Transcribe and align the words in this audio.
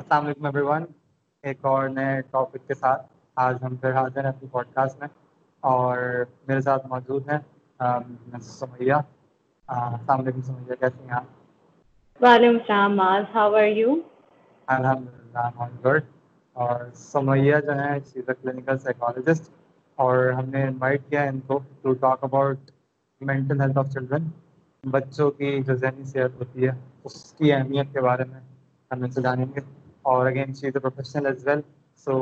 السلام 0.00 0.24
علیکم 0.26 0.46
every 0.46 0.60
one 0.64 0.84
ایک 1.48 1.64
اور 1.70 1.88
نئے 1.94 2.20
ٹاپک 2.30 2.66
کے 2.68 2.74
ساتھ 2.74 3.02
آج 3.46 3.56
ہم 3.62 3.74
پھر 3.80 3.94
حاضر 3.94 4.24
ہیں 4.24 4.30
اپنی 4.30 4.48
پوڈ 4.52 4.66
کاسٹ 4.74 4.98
میں 5.00 5.08
اور 5.70 5.98
میرے 6.48 6.60
ساتھ 6.68 6.86
موجود 6.92 7.28
ہیں 7.30 7.38
سمیہ 8.42 8.94
السلام 9.74 10.20
علیکم 10.20 10.42
سمیا 10.42 10.74
کیسے 10.80 11.02
ہیں 11.04 11.12
آپ 11.16 12.22
وعلیکم 12.24 12.56
السلام 12.58 13.00
ہاؤ 13.34 13.52
آر 13.62 13.66
یو 13.78 13.94
الحمد 14.74 15.06
للہ 15.16 15.66
گڈ 15.84 16.04
اور 16.66 16.84
سمیہ 17.02 17.56
جو 17.66 17.72
ہیں 17.82 17.98
شیز 18.12 18.28
اے 18.28 18.34
کلینکل 18.42 18.78
سائیکالوجسٹ 18.84 19.50
اور 20.04 20.24
ہم 20.38 20.48
نے 20.54 20.62
انوائٹ 20.68 21.08
کیا 21.10 21.22
ان 21.32 21.40
کو 21.50 21.58
to 21.82 21.92
talk 22.06 22.24
about 22.30 22.70
mental 23.32 23.60
health 23.60 23.78
of 23.84 23.90
children 23.94 24.28
بچوں 24.96 25.30
کی 25.40 25.52
جو 25.66 25.74
ذہنی 25.84 26.04
صحت 26.14 26.40
ہوتی 26.40 26.68
ہے 26.68 26.72
اس 27.04 27.22
کی 27.38 27.52
اہمیت 27.52 27.92
کے 27.92 28.00
بارے 28.10 28.24
میں 28.32 28.40
ہم 28.92 29.02
ان 29.04 29.10
سے 29.18 29.22
جانیں 29.28 29.44
گے 29.54 29.70
اور 30.10 30.26
again 30.26 30.52
she 30.60 30.66
is 30.66 30.74
a 30.76 30.80
professional 30.80 31.26
as 31.26 31.46
well 31.46 31.60
so 32.04 32.12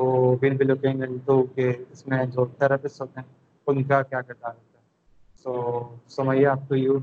we'll 0.43 0.57
be 0.61 0.65
looking 0.65 1.03
into 1.27 1.43
کہ 1.55 1.69
اس 1.93 2.07
میں 2.09 2.25
جو 2.37 2.45
تھراپسٹ 2.59 3.01
ہوتے 3.01 3.20
ہیں 3.20 3.29
ان 3.77 3.83
کا 3.91 4.01
کیا 4.03 4.20
کردار 4.20 4.53
ہوتا 4.55 4.79
ہے 4.79 5.43
سو 5.43 5.83
سمیہ 6.15 6.47
آپ 6.48 6.69
to 6.69 6.77
you 6.77 6.98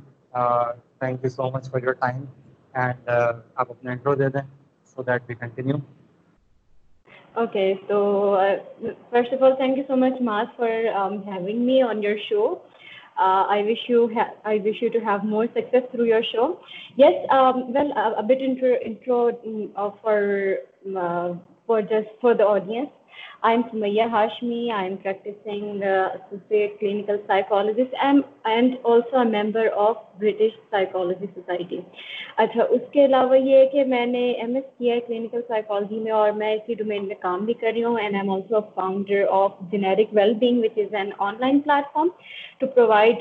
thank 1.00 1.24
you 1.24 1.30
so 1.30 1.50
much 1.54 1.70
for 1.72 1.84
your 1.84 1.94
time 2.06 2.24
and 2.82 3.10
آپ 3.64 3.70
اپنا 3.72 3.92
انٹرو 3.92 4.16
دے 4.24 4.30
دیں 4.34 4.42
so 4.96 5.04
that 5.10 5.30
we 5.30 5.36
continue 5.46 5.76
okay 7.42 7.74
تو 7.88 7.96
first 9.10 9.34
of 9.34 9.44
all 9.44 9.56
thank 9.58 9.78
you 9.78 9.84
so 9.88 9.96
much 10.06 10.22
ma'am 10.30 10.56
for 10.58 10.70
having 11.28 11.66
me 11.66 11.82
on 11.90 12.04
your 12.04 12.16
show 12.30 12.54
Uh, 13.18 13.46
I 13.48 13.64
wish 13.64 13.78
you 13.88 14.90
to 14.90 15.00
have 15.00 15.24
more 15.24 15.48
success 15.54 15.84
through 15.92 16.06
your 16.06 16.24
show. 16.34 16.60
Yes, 16.98 17.14
um, 17.32 17.72
well, 17.74 17.92
a 18.18 18.24
bit 18.24 18.42
intro 18.42 19.32
mm, 19.32 19.70
uh, 19.78 19.92
uh, 20.06 21.38
for 21.56 21.82
the 21.82 22.44
audience. 22.44 22.90
Sumaya 23.46 24.10
Hashmi. 24.10 24.70
practicing 25.02 25.82
uh, 25.84 26.18
associate 26.18 26.80
clinical 26.80 27.22
psychologist 27.28 27.94
and, 28.02 28.24
and 28.46 28.78
also 28.84 29.18
a 29.18 29.26
member 29.26 29.68
of 29.84 29.98
British 30.20 30.56
Psychology 30.72 31.30
Society. 31.38 31.86
اچھا 32.44 32.64
اس 32.76 32.82
کے 32.92 33.00
علاوہ 33.06 33.36
یہ 33.40 33.56
ہے 33.58 33.66
کہ 33.74 33.82
میں 33.92 34.06
نے 34.06 34.24
M 34.32 34.56
S 34.56 34.64
کیا 34.78 34.92
ہے 34.96 35.00
کلینکل 35.02 35.42
سائیکالوجی 35.48 36.00
میں 36.08 36.12
اور 36.12 36.32
میں 36.42 36.52
اسی 36.54 36.74
ڈومین 36.82 37.04
میں 37.08 37.16
کام 37.22 37.40
بھی 37.46 37.54
کر 37.62 37.72
رہی 37.76 37.84
ہوں 37.84 37.98
founder 38.76 39.22
of 39.38 39.52
generic 39.72 40.10
well 40.18 40.34
being 40.42 40.64
is 40.76 40.94
an 41.02 41.10
online 41.40 41.60
platform 41.94 42.08
to 42.60 42.66
provide 42.76 43.18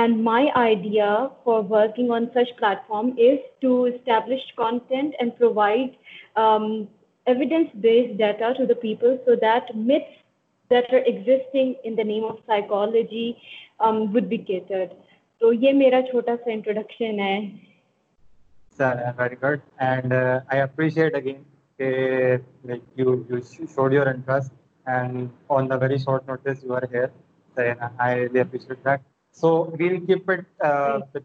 and 0.00 0.16
my 0.26 0.46
idea 0.60 1.08
for 1.44 1.60
working 1.70 2.10
on 2.14 2.24
such 2.34 2.48
platform 2.86 3.08
is 3.26 3.36
to 3.62 3.74
establish 3.92 4.52
content 4.56 5.14
and 5.18 5.32
provide 5.38 6.38
evidence 7.32 7.68
based 7.84 8.16
data 8.18 8.50
to 8.58 8.64
the 8.68 8.74
people 8.82 9.16
so 9.24 9.34
that 9.44 9.70
myths 9.90 10.08
that 10.70 10.92
are 10.94 10.98
existing 11.12 11.72
in 11.84 11.96
the 11.96 12.02
name 12.10 12.24
of 12.30 12.36
psychology 12.46 13.30
would 14.14 14.24
be 14.34 14.36
catered 14.50 14.92
تو 15.40 15.52
یہ 15.52 15.72
میرا 15.84 16.02
چھوٹا 16.10 16.34
سا 16.44 16.50
introduction 16.52 17.20
ہے 17.20 17.38
very 25.78 25.96
short 25.98 26.28
notice 26.28 26.64
you 26.64 26.74
are 26.76 26.82
here 26.94 27.08
I 27.56 28.18
really 28.20 28.40
appreciate 28.40 28.84
that 28.84 29.12
so 29.40 29.48
we'll 29.78 29.94
keep 30.06 30.30
it 30.30 30.44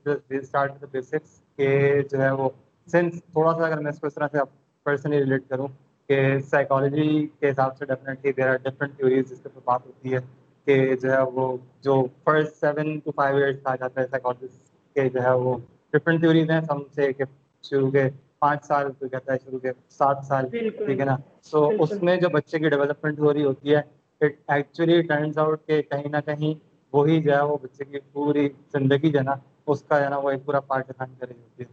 we'll 0.05 0.39
start 0.39 0.83
with 0.83 0.89
basics 0.91 1.39
کہ 1.57 1.67
جو 2.11 2.21
ہے 2.21 2.29
وہ 2.37 2.49
سنس 2.91 3.21
تھوڑا 3.23 3.53
سا 3.57 3.65
اگر 3.65 3.79
میں 3.81 3.91
اس 3.91 3.99
کو 3.99 4.07
اس 4.07 4.13
طرح 4.15 4.27
سے 4.35 4.41
پرسنلی 4.83 5.19
ریلیٹ 5.19 5.43
کروں 5.49 5.67
کہ 6.09 6.21
سائیکالوجی 6.49 7.25
کے 7.39 7.49
حساب 7.49 7.75
سے 7.77 7.85
ڈیفینیٹلی 7.85 8.31
دیر 8.37 8.49
آر 8.51 8.57
تھیوریز 8.85 9.29
جس 9.29 9.39
کے 9.43 9.49
اوپر 9.49 9.61
بات 9.71 9.85
ہوتی 9.85 10.13
ہے 10.13 10.19
کہ 10.65 10.95
جو 11.03 11.11
ہے 11.11 11.21
وہ 11.33 11.47
جو 11.89 12.03
first 12.25 12.55
seven 12.61 12.97
to 13.05 13.11
five 13.15 13.35
years 13.35 13.61
کہا 13.63 13.75
جاتا 13.83 14.01
ہے 14.01 14.05
سائیکالوجسٹ 14.07 14.93
کے 14.95 15.09
جو 15.09 15.21
ہے 15.23 15.33
وہ 15.43 15.57
ڈفرینٹ 15.93 16.19
تھیوریز 16.19 16.49
ہیں 16.51 16.61
سم 16.69 16.81
سے 16.95 17.11
کہ 17.19 17.23
شروع 17.69 17.91
کے 17.91 18.07
پانچ 18.45 18.65
سال 18.65 18.91
کوئی 18.99 19.09
کہتا 19.09 19.33
ہے 19.33 19.37
شروع 19.45 19.59
کے 19.67 19.71
سات 19.97 20.25
سال 20.27 20.49
ٹھیک 20.55 20.99
ہے 20.99 21.05
نا 21.05 21.15
سو 21.51 21.67
اس 21.83 21.93
میں 22.09 22.17
جو 22.25 22.29
بچے 22.39 22.59
کی 22.59 22.69
ڈیولپمنٹ 22.75 23.19
ہو 23.19 23.33
رہی 23.33 23.43
ہوتی 23.45 23.75
ہے 23.75 23.81
اٹ 24.25 24.35
ایکچولی 24.55 25.01
ٹرنس 25.13 25.37
آؤٹ 25.45 25.65
کہ 25.67 25.81
کہیں 25.91 26.09
نہ 26.11 26.17
کہیں 26.25 26.53
وہی 26.93 27.21
جو 27.23 27.33
ہے 27.35 27.41
وہ 27.45 27.57
بچے 27.61 27.85
کی 27.85 27.99
پوری 28.13 28.47
زندگی 28.73 29.09
جو 29.11 29.19
ہے 29.19 29.23
نا 29.23 29.35
اس 29.73 29.81
کا 29.87 29.97
جو 29.97 30.03
ہے 30.03 30.09
نا 30.09 30.17
وہ 30.17 30.29
ایک 30.31 30.45
پورا 30.45 30.59
پارٹ 30.69 30.87
ڈیفائن 30.87 31.13
کر 31.19 31.29
ہی 31.29 31.35
ہوتی 31.41 31.63
ہے 31.63 31.67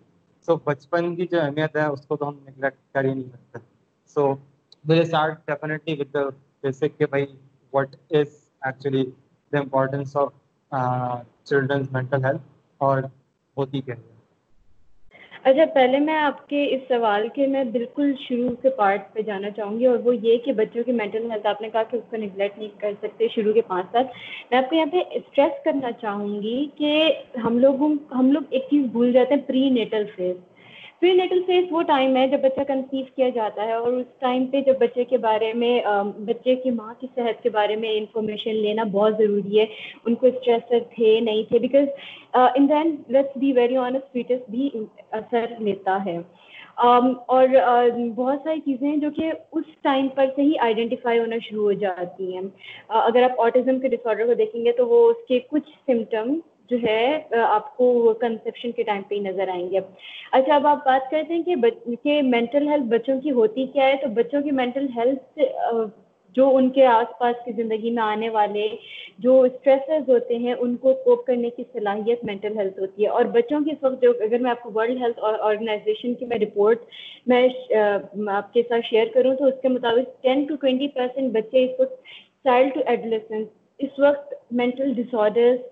سو 0.47 0.57
بچپن 0.65 1.15
کی 1.17 1.27
جو 1.31 1.41
اہمیت 1.41 1.77
ہے 1.77 1.85
اس 1.85 2.07
کو 2.07 2.17
تو 2.17 2.29
ہم 2.29 2.35
نگلیکٹ 2.49 2.79
کر 2.95 3.05
ہی 3.05 3.15
نہیں 3.15 3.29
سکتے 3.33 3.59
سو 4.15 4.31
اسٹارٹ 5.03 5.39
ڈیفینیٹلی 5.47 5.95
بیسک 6.15 6.99
کہ 6.99 7.07
بھائی 7.15 7.27
what 7.75 7.97
is 8.21 8.37
actually 8.67 9.05
the 9.53 9.59
importance 9.59 10.17
of 10.17 10.75
children's 11.49 11.93
mental 11.93 12.25
health 12.25 12.43
اور 12.87 13.03
ہوتی 13.57 13.81
کیا 13.81 13.95
ہے 13.95 14.15
اچھا 15.49 15.65
پہلے 15.75 15.99
میں 16.05 16.15
آپ 16.19 16.39
کے 16.49 16.63
اس 16.75 16.81
سوال 16.89 17.27
کے 17.35 17.47
میں 17.47 17.63
بالکل 17.75 18.13
شروع 18.21 18.49
کے 18.63 18.71
پارٹ 18.79 19.03
پہ 19.15 19.23
جانا 19.27 19.51
چاہوں 19.59 19.79
گی 19.81 19.85
اور 19.87 19.99
وہ 20.05 20.15
یہ 20.23 20.39
کہ 20.45 20.53
بچوں 20.61 20.83
کی 20.85 20.93
مینٹل 21.01 21.31
ہیلتھ 21.31 21.47
آپ 21.47 21.61
نے 21.63 21.69
کہا 21.73 21.83
کہ 21.91 21.97
اس 21.97 22.03
کو 22.11 22.17
نگلیکٹ 22.23 22.59
نہیں 22.59 22.81
کر 22.81 22.93
سکتے 23.03 23.29
شروع 23.35 23.53
کے 23.55 23.61
پانچ 23.69 23.93
سال 23.93 24.05
میں 24.51 24.59
آپ 24.59 24.69
کو 24.71 24.77
یہاں 24.77 24.91
پہ 24.93 25.03
اسٹریس 25.19 25.63
کرنا 25.65 25.93
چاہوں 26.01 26.43
گی 26.43 26.57
کہ 26.79 26.93
ہم 27.45 27.59
لوگوں 27.67 27.95
ہم 28.19 28.33
لوگ 28.33 28.51
ایک 28.55 28.67
چیز 28.71 28.85
بھول 28.99 29.13
جاتے 29.19 29.35
ہیں 29.35 29.43
پری 29.49 29.69
نیٹل 29.79 30.05
فیز 30.17 30.37
پری 31.01 31.13
نیٹل 31.15 31.43
فیز 31.47 31.65
وہ 31.71 31.81
ٹائم 31.87 32.17
ہے 32.17 32.27
جب 32.29 32.41
بچہ 32.43 32.61
کنسیو 32.69 33.05
کیا 33.17 33.29
جاتا 33.35 33.63
ہے 33.67 33.73
اور 33.73 33.93
اس 33.93 34.07
ٹائم 34.21 34.47
پہ 34.53 34.61
جب 34.67 34.79
بچے 34.81 35.05
کے 35.09 35.19
بارے 35.25 35.53
میں 35.63 35.81
بچے 36.27 36.55
کی 36.63 36.71
ماں 36.77 36.93
کی 37.01 37.07
صحت 37.15 37.43
کے 37.43 37.51
بارے 37.57 37.77
میں 37.83 37.91
انفارمیشن 37.97 38.55
لینا 38.63 38.83
بہت 38.93 39.19
ضروری 39.19 39.59
ہے 39.59 39.65
ان 40.05 40.15
کو 40.23 40.27
اسٹریس 40.27 40.69
تھے 40.95 41.19
نہیں 41.27 41.43
تھے 41.49 41.59
because 41.67 42.49
in 42.57 42.69
then 42.69 42.95
let's 43.19 43.37
be 43.41 43.53
very 43.57 43.77
honest 43.87 44.13
foetus 44.13 44.49
بھی 44.51 44.71
اثر 45.21 45.47
لیتا 45.69 45.99
ہے 46.07 46.17
اور 46.85 47.47
بہت 48.15 48.41
ساری 48.45 48.59
چیزیں 48.65 48.89
ہیں 48.89 48.97
جو 49.05 49.11
کہ 49.17 49.31
اس 49.59 49.65
ٹائم 49.83 50.09
پر 50.15 50.27
سے 50.37 50.43
ہی 50.43 50.59
آئیڈینٹیفائی 50.69 51.19
ہونا 51.19 51.37
شروع 51.49 51.65
ہو 51.65 51.73
جاتی 51.87 52.35
ہیں 52.35 52.43
اگر 53.03 53.23
آپ 53.31 53.41
آٹزم 53.45 53.79
کے 53.81 53.89
ڈس 53.97 54.07
آڈر 54.15 54.27
کو 54.27 54.35
دیکھیں 54.43 54.65
گے 54.65 54.73
تو 54.81 54.89
وہ 54.89 55.09
اس 55.11 55.27
کے 55.29 55.39
کچھ 55.51 55.69
سمٹمس 55.87 56.45
جو 56.71 56.77
ہے 56.83 57.01
آپ 57.49 57.77
کو 57.77 58.13
کنسیپشن 58.21 58.73
کے 58.77 58.83
ٹائم 58.83 59.03
پہ 59.09 59.15
ہی 59.15 59.21
نظر 59.27 59.49
آئیں 59.53 59.69
گے 59.71 59.81
اچھا 60.39 60.55
اب 60.55 60.67
آپ 60.67 60.85
بات 60.87 61.11
کرتے 61.11 61.35
ہیں 61.35 62.05
کہ 62.05 62.21
مینٹل 62.31 62.69
ہیلتھ 62.69 62.85
بچوں 62.97 63.21
کی 63.21 63.31
ہوتی 63.41 63.67
کیا 63.75 63.87
ہے 63.87 63.97
تو 64.03 64.09
بچوں 64.21 64.43
کی 64.43 64.51
مینٹل 64.61 64.87
ہیلتھ 64.97 65.41
جو 66.39 66.49
ان 66.57 66.69
کے 66.71 66.85
آس 66.87 67.13
پاس 67.19 67.35
کی 67.45 67.53
زندگی 67.59 67.91
میں 67.99 68.03
آنے 68.03 68.29
والے 68.31 68.67
جو 69.27 69.41
اسٹریسز 69.43 70.09
ہوتے 70.11 70.37
ہیں 70.39 70.55
ان 70.65 70.75
کو 70.83 70.93
کوپ 71.05 71.25
کرنے 71.27 71.51
کی 71.59 71.63
صلاحیت 71.73 72.25
مینٹل 72.31 72.59
ہیلتھ 72.59 72.81
ہوتی 72.81 73.03
ہے 73.05 73.09
اور 73.21 73.25
بچوں 73.37 73.61
کے 73.65 73.73
اس 73.73 73.83
وقت 73.85 74.03
جو 74.03 74.11
اگر 74.27 74.39
میں 74.47 74.51
آپ 74.51 74.63
کو 74.63 74.71
ورلڈ 74.75 75.01
ہیلتھ 75.03 75.21
آرگنائزیشن 75.29 76.15
کی 76.19 76.27
میں 76.33 76.39
رپورٹ 76.43 76.83
میں 77.33 77.43
آپ 78.41 78.53
کے 78.55 78.63
ساتھ 78.69 78.87
شیئر 78.91 79.07
کروں 79.15 79.35
تو 79.39 79.47
اس 79.53 79.63
کے 79.63 79.69
مطابق 79.79 80.23
ٹین 80.27 80.45
ٹو 80.49 80.57
ٹوینٹی 80.67 80.89
پرسینٹ 80.99 81.33
بچے 81.39 81.65
اس 81.65 81.81
وقت 81.81 82.03
چائلڈنس 82.51 83.33
اس 83.85 83.99
وقت 84.01 84.35
مینٹل 84.59 84.93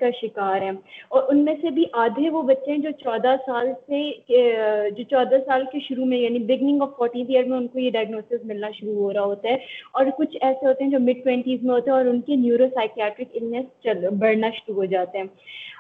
کا 0.01 0.07
شکار 0.21 0.61
ہیں 0.63 0.71
اور 1.17 1.23
ان 1.33 1.45
میں 1.45 1.55
سے 1.61 1.71
بھی 1.77 1.85
آدھے 2.03 2.31
وہ 2.31 2.43
بچے 2.51 2.71
ہیں 2.71 2.79
جو 2.87 2.91
چودہ 3.03 3.35
سال 3.47 3.69
سے 3.87 4.03
جو 4.97 5.03
چودہ 5.13 5.37
سال 5.47 5.65
کے 5.73 5.79
شروع 5.87 6.05
میں 6.07 6.19
یعنی 6.19 6.39
بگننگ 6.51 6.83
آف 6.87 7.03
ایئر 7.13 7.45
میں 7.53 7.57
ان 7.59 7.67
کو 7.69 7.79
یہ 7.79 7.91
ڈائگنوسز 7.97 8.45
ملنا 8.51 8.71
شروع 8.79 8.95
ہو 9.01 9.13
رہا 9.13 9.25
ہوتا 9.31 9.49
ہے 9.49 9.57
اور 9.99 10.07
کچھ 10.19 10.37
ایسے 10.41 10.67
ہوتے 10.67 10.85
ہیں 10.85 10.91
جو 10.91 11.01
مڈ 11.07 11.23
ٹوینٹیز 11.25 11.63
میں 11.63 11.75
ہوتے 11.75 11.91
ہیں 11.91 11.97
اور 11.97 12.07
ان 12.13 12.21
کے 12.29 12.37
نیورو 12.37 13.69
چل 13.85 14.07
بڑھنا 14.25 14.51
شروع 14.59 14.75
ہو 14.77 14.85
جاتے 14.97 15.19
ہیں 15.19 15.27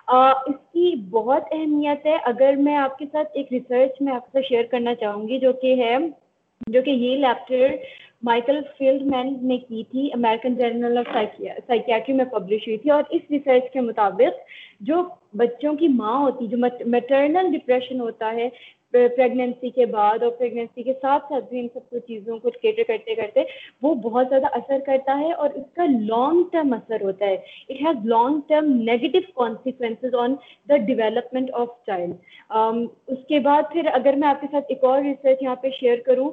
اس 0.08 0.54
کی 0.72 0.94
بہت 1.10 1.44
اہمیت 1.52 2.04
ہے 2.06 2.16
اگر 2.32 2.54
میں 2.64 2.76
آپ 2.76 2.98
کے 2.98 3.04
ساتھ 3.12 3.28
ایک 3.36 3.52
ریسرچ 3.52 4.00
میں 4.06 4.12
آپ 4.14 4.24
کے 4.24 4.30
ساتھ 4.38 4.46
شیئر 4.48 4.64
کرنا 4.70 4.94
چاہوں 5.02 5.28
گی 5.28 5.38
جو 5.40 5.52
کہ 5.62 5.74
ہے 5.82 5.96
جو 6.72 6.82
کہ 6.82 6.90
یہ 6.90 7.16
لیپٹر 7.26 7.76
مائیکل 8.26 8.60
فیلڈ 8.76 9.02
مین 9.12 9.32
نے 9.48 9.56
کی 9.62 9.82
تھی 9.90 10.02
امیرکن 10.12 10.54
جرنل 10.56 10.98
آف 10.98 11.06
سائیکیٹری 11.40 12.14
میں 12.20 12.24
پبلش 12.32 12.66
ہوئی 12.68 12.76
تھی 12.84 12.90
اور 12.90 13.02
اس 13.16 13.22
ریسرچ 13.30 13.70
کے 13.72 13.80
مطابق 13.88 14.40
جو 14.90 15.02
بچوں 15.42 15.72
کی 15.82 15.88
ماں 15.98 16.18
ہوتی 16.18 16.46
جو 16.48 16.56
میٹرنل 16.96 17.52
ڈپریشن 17.56 18.00
ہوتا 18.00 18.32
ہے 18.40 18.48
پریگنینسی 18.94 19.70
کے 19.74 19.86
بعد 19.92 20.22
اور 20.22 20.30
پریگنینسی 20.38 20.82
کے 20.82 20.92
ساتھ 21.02 21.24
ساتھ 21.28 21.44
بھی 21.50 21.60
ان 21.60 21.66
سب 21.74 21.88
کو 21.90 21.98
چیزوں 22.06 22.38
کو 22.38 22.50
کیٹر 22.62 22.82
کرتے 22.88 23.14
کرتے 23.14 23.42
وہ 23.82 23.94
بہت 24.08 24.28
زیادہ 24.28 24.46
اثر 24.56 24.78
کرتا 24.86 25.18
ہے 25.18 25.32
اور 25.44 25.50
اس 25.60 25.64
کا 25.76 25.84
لانگ 25.98 26.42
ٹرم 26.52 26.72
اثر 26.74 27.02
ہوتا 27.04 27.26
ہے 27.26 27.34
it 27.68 27.80
has 27.86 28.06
long 28.08 28.40
term 28.48 28.70
negative 28.90 29.18
consequences 29.40 30.14
on 30.24 30.34
the 30.68 30.76
development 30.92 31.50
of 31.62 31.68
child 31.86 32.14
اس 33.12 33.26
کے 33.28 33.38
بعد 33.48 33.62
پھر 33.72 33.86
اگر 33.92 34.14
میں 34.22 34.28
آپ 34.28 34.40
کے 34.40 34.46
ساتھ 34.50 34.64
ایک 34.68 34.84
اور 34.90 35.02
ریسرچ 35.02 35.42
یہاں 35.42 35.56
پہ 35.62 35.70
شیئر 35.80 36.00
کروں 36.06 36.30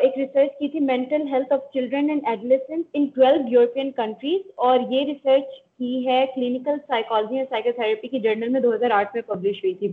ایک 0.00 0.18
ریسرچ 0.18 0.58
کی 0.58 0.68
تھی 0.68 0.80
mental 0.84 1.26
health 1.32 1.52
of 1.52 1.70
children 1.74 2.10
and 2.10 2.22
adolescence 2.28 2.84
in 2.94 3.06
twelve 3.14 3.42
European 3.52 3.90
countries 3.96 4.40
اور 4.70 4.78
یہ 4.90 5.04
ریسرچ 5.12 5.60
کی 5.78 6.06
ہے 6.06 6.24
clinical 6.34 6.78
psychology 6.86 7.36
and 7.36 7.48
psycho 7.50 7.72
therapy 7.82 8.08
کی 8.08 8.20
جرنل 8.20 8.48
میں 8.56 8.60
دو 8.60 8.74
ہزار 8.74 8.90
آٹھ 9.00 9.14
میں 9.14 9.22
پبلش 9.26 9.64
ہوئی 9.64 9.74
تھی 9.78 9.92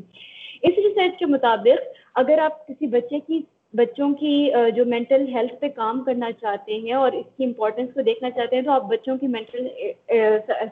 اس 0.64 0.78
ریسرچ 0.78 1.18
کے 1.20 1.26
مطابق 1.26 1.98
اگر 2.22 2.40
آپ 2.44 2.66
کسی 2.68 2.88
بچے 2.88 3.20
کی 3.28 3.42
بچوں 3.78 4.10
کی 4.20 4.34
جو 4.76 4.84
مینٹل 4.90 5.26
ہیلتھ 5.34 5.54
پہ 5.62 5.68
کام 5.76 6.04
کرنا 6.04 6.32
چاہتے 6.42 6.76
ہیں 6.84 6.94
اور 7.00 7.12
اس 7.14 7.26
کی 7.38 7.44
امپورٹنس 7.46 7.90
کو 7.94 8.02
دیکھنا 8.08 8.30
چاہتے 8.36 8.56
ہیں 8.56 8.64
تو 8.64 8.72
آپ 8.72 8.84
بچوں 8.90 9.16
کی 9.22 9.28
مینٹل 9.34 9.68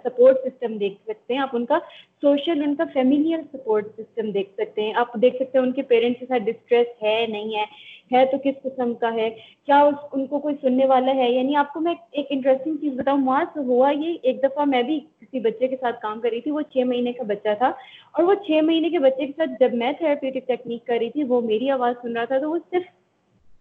سپورٹ 0.03 0.37
سسٹم 0.43 0.77
دیکھ 0.83 0.95
سکتے 1.07 1.33
ہیں 1.33 1.41
آپ 1.41 1.55
ان 1.55 1.65
کا 1.71 1.79
سوشل 2.21 2.61
ان 2.67 2.75
کا 2.75 2.83
فیملیل 2.93 3.41
سپورٹ 3.53 3.87
سسٹم 3.97 4.29
دیکھ 4.37 4.51
سکتے 4.61 4.81
ہیں 4.81 4.93
آپ 5.03 5.13
دیکھ 5.21 5.35
سکتے 5.39 5.57
ہیں 5.57 5.65
ان 5.65 5.71
کے 5.73 5.81
پیرنٹس 5.91 6.19
کے 6.19 6.25
ساتھ 6.29 6.43
ڈسٹریس 6.43 7.03
ہے 7.03 7.25
نہیں 7.31 7.55
ہے 7.55 7.63
ہے 8.11 8.23
تو 8.31 8.37
کس 8.43 8.55
قسم 8.63 8.93
کا 9.01 9.13
ہے 9.13 9.29
کیا 9.39 9.77
ان 10.13 10.25
کو 10.27 10.39
کوئی 10.39 10.55
سننے 10.61 10.85
والا 10.87 11.13
ہے 11.15 11.29
یعنی 11.31 11.55
آپ 11.55 11.71
کو 11.73 11.79
میں 11.81 11.93
ایک 12.21 12.27
انٹرسٹنگ 12.29 12.77
چیز 12.81 12.93
بتاؤں 12.99 13.25
سے 13.53 13.59
ہوا 13.67 13.89
یہ 13.95 14.17
ایک 14.31 14.41
دفعہ 14.43 14.65
میں 14.73 14.81
بھی 14.89 14.99
کسی 15.19 15.39
بچے 15.47 15.67
کے 15.67 15.75
ساتھ 15.81 16.01
کام 16.01 16.19
کر 16.21 16.29
رہی 16.29 16.41
تھی 16.47 16.51
وہ 16.57 16.61
چھ 16.73 16.83
مہینے 16.89 17.13
کا 17.19 17.23
بچہ 17.27 17.53
تھا 17.57 17.71
اور 18.11 18.23
وہ 18.29 18.33
چھ 18.47 18.61
مہینے 18.65 18.89
کے 18.89 18.99
بچے 19.07 19.27
کے 19.27 19.31
ساتھ 19.37 19.55
جب 19.59 19.73
میں 19.83 19.91
تھراپیوٹک 19.99 20.47
ٹیکنیک 20.47 20.85
کر 20.87 20.97
رہی 20.99 21.09
تھی 21.17 21.23
وہ 21.33 21.41
میری 21.51 21.69
آواز 21.79 21.95
سن 22.01 22.17
رہا 22.17 22.25
تھا 22.33 22.39
تو 22.45 22.51
وہ 22.51 22.57
صرف 22.71 22.89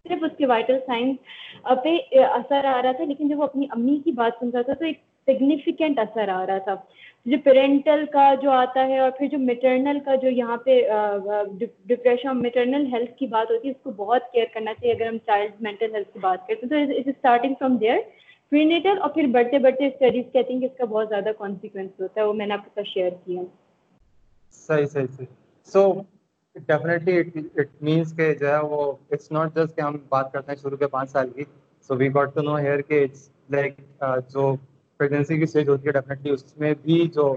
صرف 0.08 0.22
اس 0.25 0.37
کے 0.38 0.46
وائٹل 0.46 0.78
سائنس 0.87 1.66
پہ 1.82 1.96
اثر 2.26 2.64
آ 2.75 2.81
رہا 2.82 2.93
تھا 3.00 3.04
لیکن 3.08 3.28
جب 3.28 3.38
وہ 3.38 3.44
اپنی 3.44 3.66
امی 3.76 3.99
کی 4.04 4.12
بات 4.20 4.40
سن 4.40 4.50
رہا 4.54 4.62
تھا 4.62 4.72
تو 4.78 4.84
ایک 4.84 5.00
سگنیفیکینٹ 5.26 5.99
اثر 5.99 6.28
آ 6.37 6.44
رہا 6.46 6.58
تھا 6.69 6.75
جو 7.32 7.37
پیرنٹل 7.44 8.04
کا 8.12 8.25
جو 8.43 8.50
آتا 8.50 8.87
ہے 8.87 8.99
اور 8.99 9.10
پھر 9.19 9.26
جو 9.34 9.38
میٹرنل 9.38 9.99
کا 10.04 10.14
جو 10.22 10.28
یہاں 10.38 10.56
پہ 10.64 10.78
ڈپریشن 11.93 12.40
میٹرنل 12.43 12.87
ہیلتھ 12.93 13.12
کی 13.19 13.26
بات 13.34 13.50
ہوتی 13.50 13.69
ہے 13.69 13.72
اس 13.72 13.81
کو 13.82 13.90
بہت 13.96 14.31
کیئر 14.32 14.46
کرنا 14.54 14.75
چاہیے 14.81 14.94
اگر 14.94 15.06
ہم 15.06 15.19
چائلڈ 15.26 15.62
مینٹل 15.69 15.94
ہیلتھ 15.94 16.12
کی 16.12 16.19
بات 16.26 16.46
کرتے 16.48 16.76
ہیں 16.78 16.87
تو 16.87 16.98
it 16.98 17.08
starting 17.14 17.55
from 17.58 17.76
their 17.84 17.98
prenatal 18.50 18.98
اور 19.02 19.10
پھر 19.10 19.26
بڑھتے 19.38 19.58
بڑھتے 19.69 19.87
اسٹڈیز 19.87 20.25
کہتی 20.32 20.52
ہیں 20.55 20.60
کہ 20.60 20.66
اس 20.66 20.76
کا 20.78 20.84
بہت 20.96 21.08
زیادہ 21.08 21.32
کانسیکوینس 21.38 22.00
ہوتا 22.00 22.20
ہے 22.20 22.26
وہ 22.26 22.32
میں 22.43 22.46
نے 22.46 22.55
آپ 22.55 22.64
کے 22.64 22.70
ساتھ 22.81 22.88
شیئر 22.94 23.10
کیا 23.26 23.43
صحیح 24.66 24.87
صحیح 24.96 25.06
صحیح 25.19 25.32
سو 25.72 25.87
ڈیفینیٹلی 26.66 27.16
اٹ 27.60 27.69
مینس 27.82 28.12
کہ 28.16 28.32
جو 28.40 28.49
ہے 28.52 28.58
وہ 28.70 28.81
اٹس 29.10 29.31
ناٹ 29.32 29.54
جسٹ 29.56 29.76
کہ 29.76 29.81
ہم 29.81 29.96
بات 30.08 30.32
کرتے 30.32 30.52
ہیں 30.52 30.58
شروع 30.62 30.76
کے 30.78 30.87
پانچ 30.96 31.10
سال 31.10 31.31
کی 31.37 31.44
so 31.87 31.96
we 31.99 32.08
got 32.14 32.34
to 32.34 32.43
know 32.49 32.54
here 32.58 32.81
کہ 32.88 33.02
اٹس 33.04 33.28
لائک 33.50 33.78
جو 34.32 34.54
پریگنسی 34.99 35.37
کی 35.37 35.43
اسٹیج 35.43 35.69
ہوتی 35.69 35.87
ہے 35.88 35.93
ڈیفینیٹلی 35.93 36.31
اس 36.32 36.56
میں 36.58 36.72
بھی 36.82 37.04
جو 37.14 37.34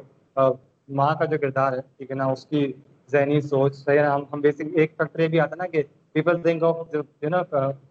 ماں 0.97 1.13
کا 1.19 1.25
جو 1.25 1.37
کردار 1.41 1.73
ہے 1.73 1.81
ٹھیک 1.97 2.09
ہے 2.11 2.15
نا 2.15 2.25
اس 2.31 2.45
کی 2.45 2.71
ذہنی 3.11 3.39
سوچ 3.41 3.77
ہے 3.89 3.97
ہم 3.99 4.23
ہم 4.33 4.41
بیسک 4.41 4.61
ایک 4.77 4.91
فیکٹر 4.97 5.19
یہ 5.21 5.27
بھی 5.35 5.39
آتا 5.39 5.55
نا 5.59 5.67
کہ 5.67 5.83
پیپل 6.13 6.41
تھنک 6.41 6.63
آف 6.63 6.93
یو 7.21 7.29
نا 7.29 7.41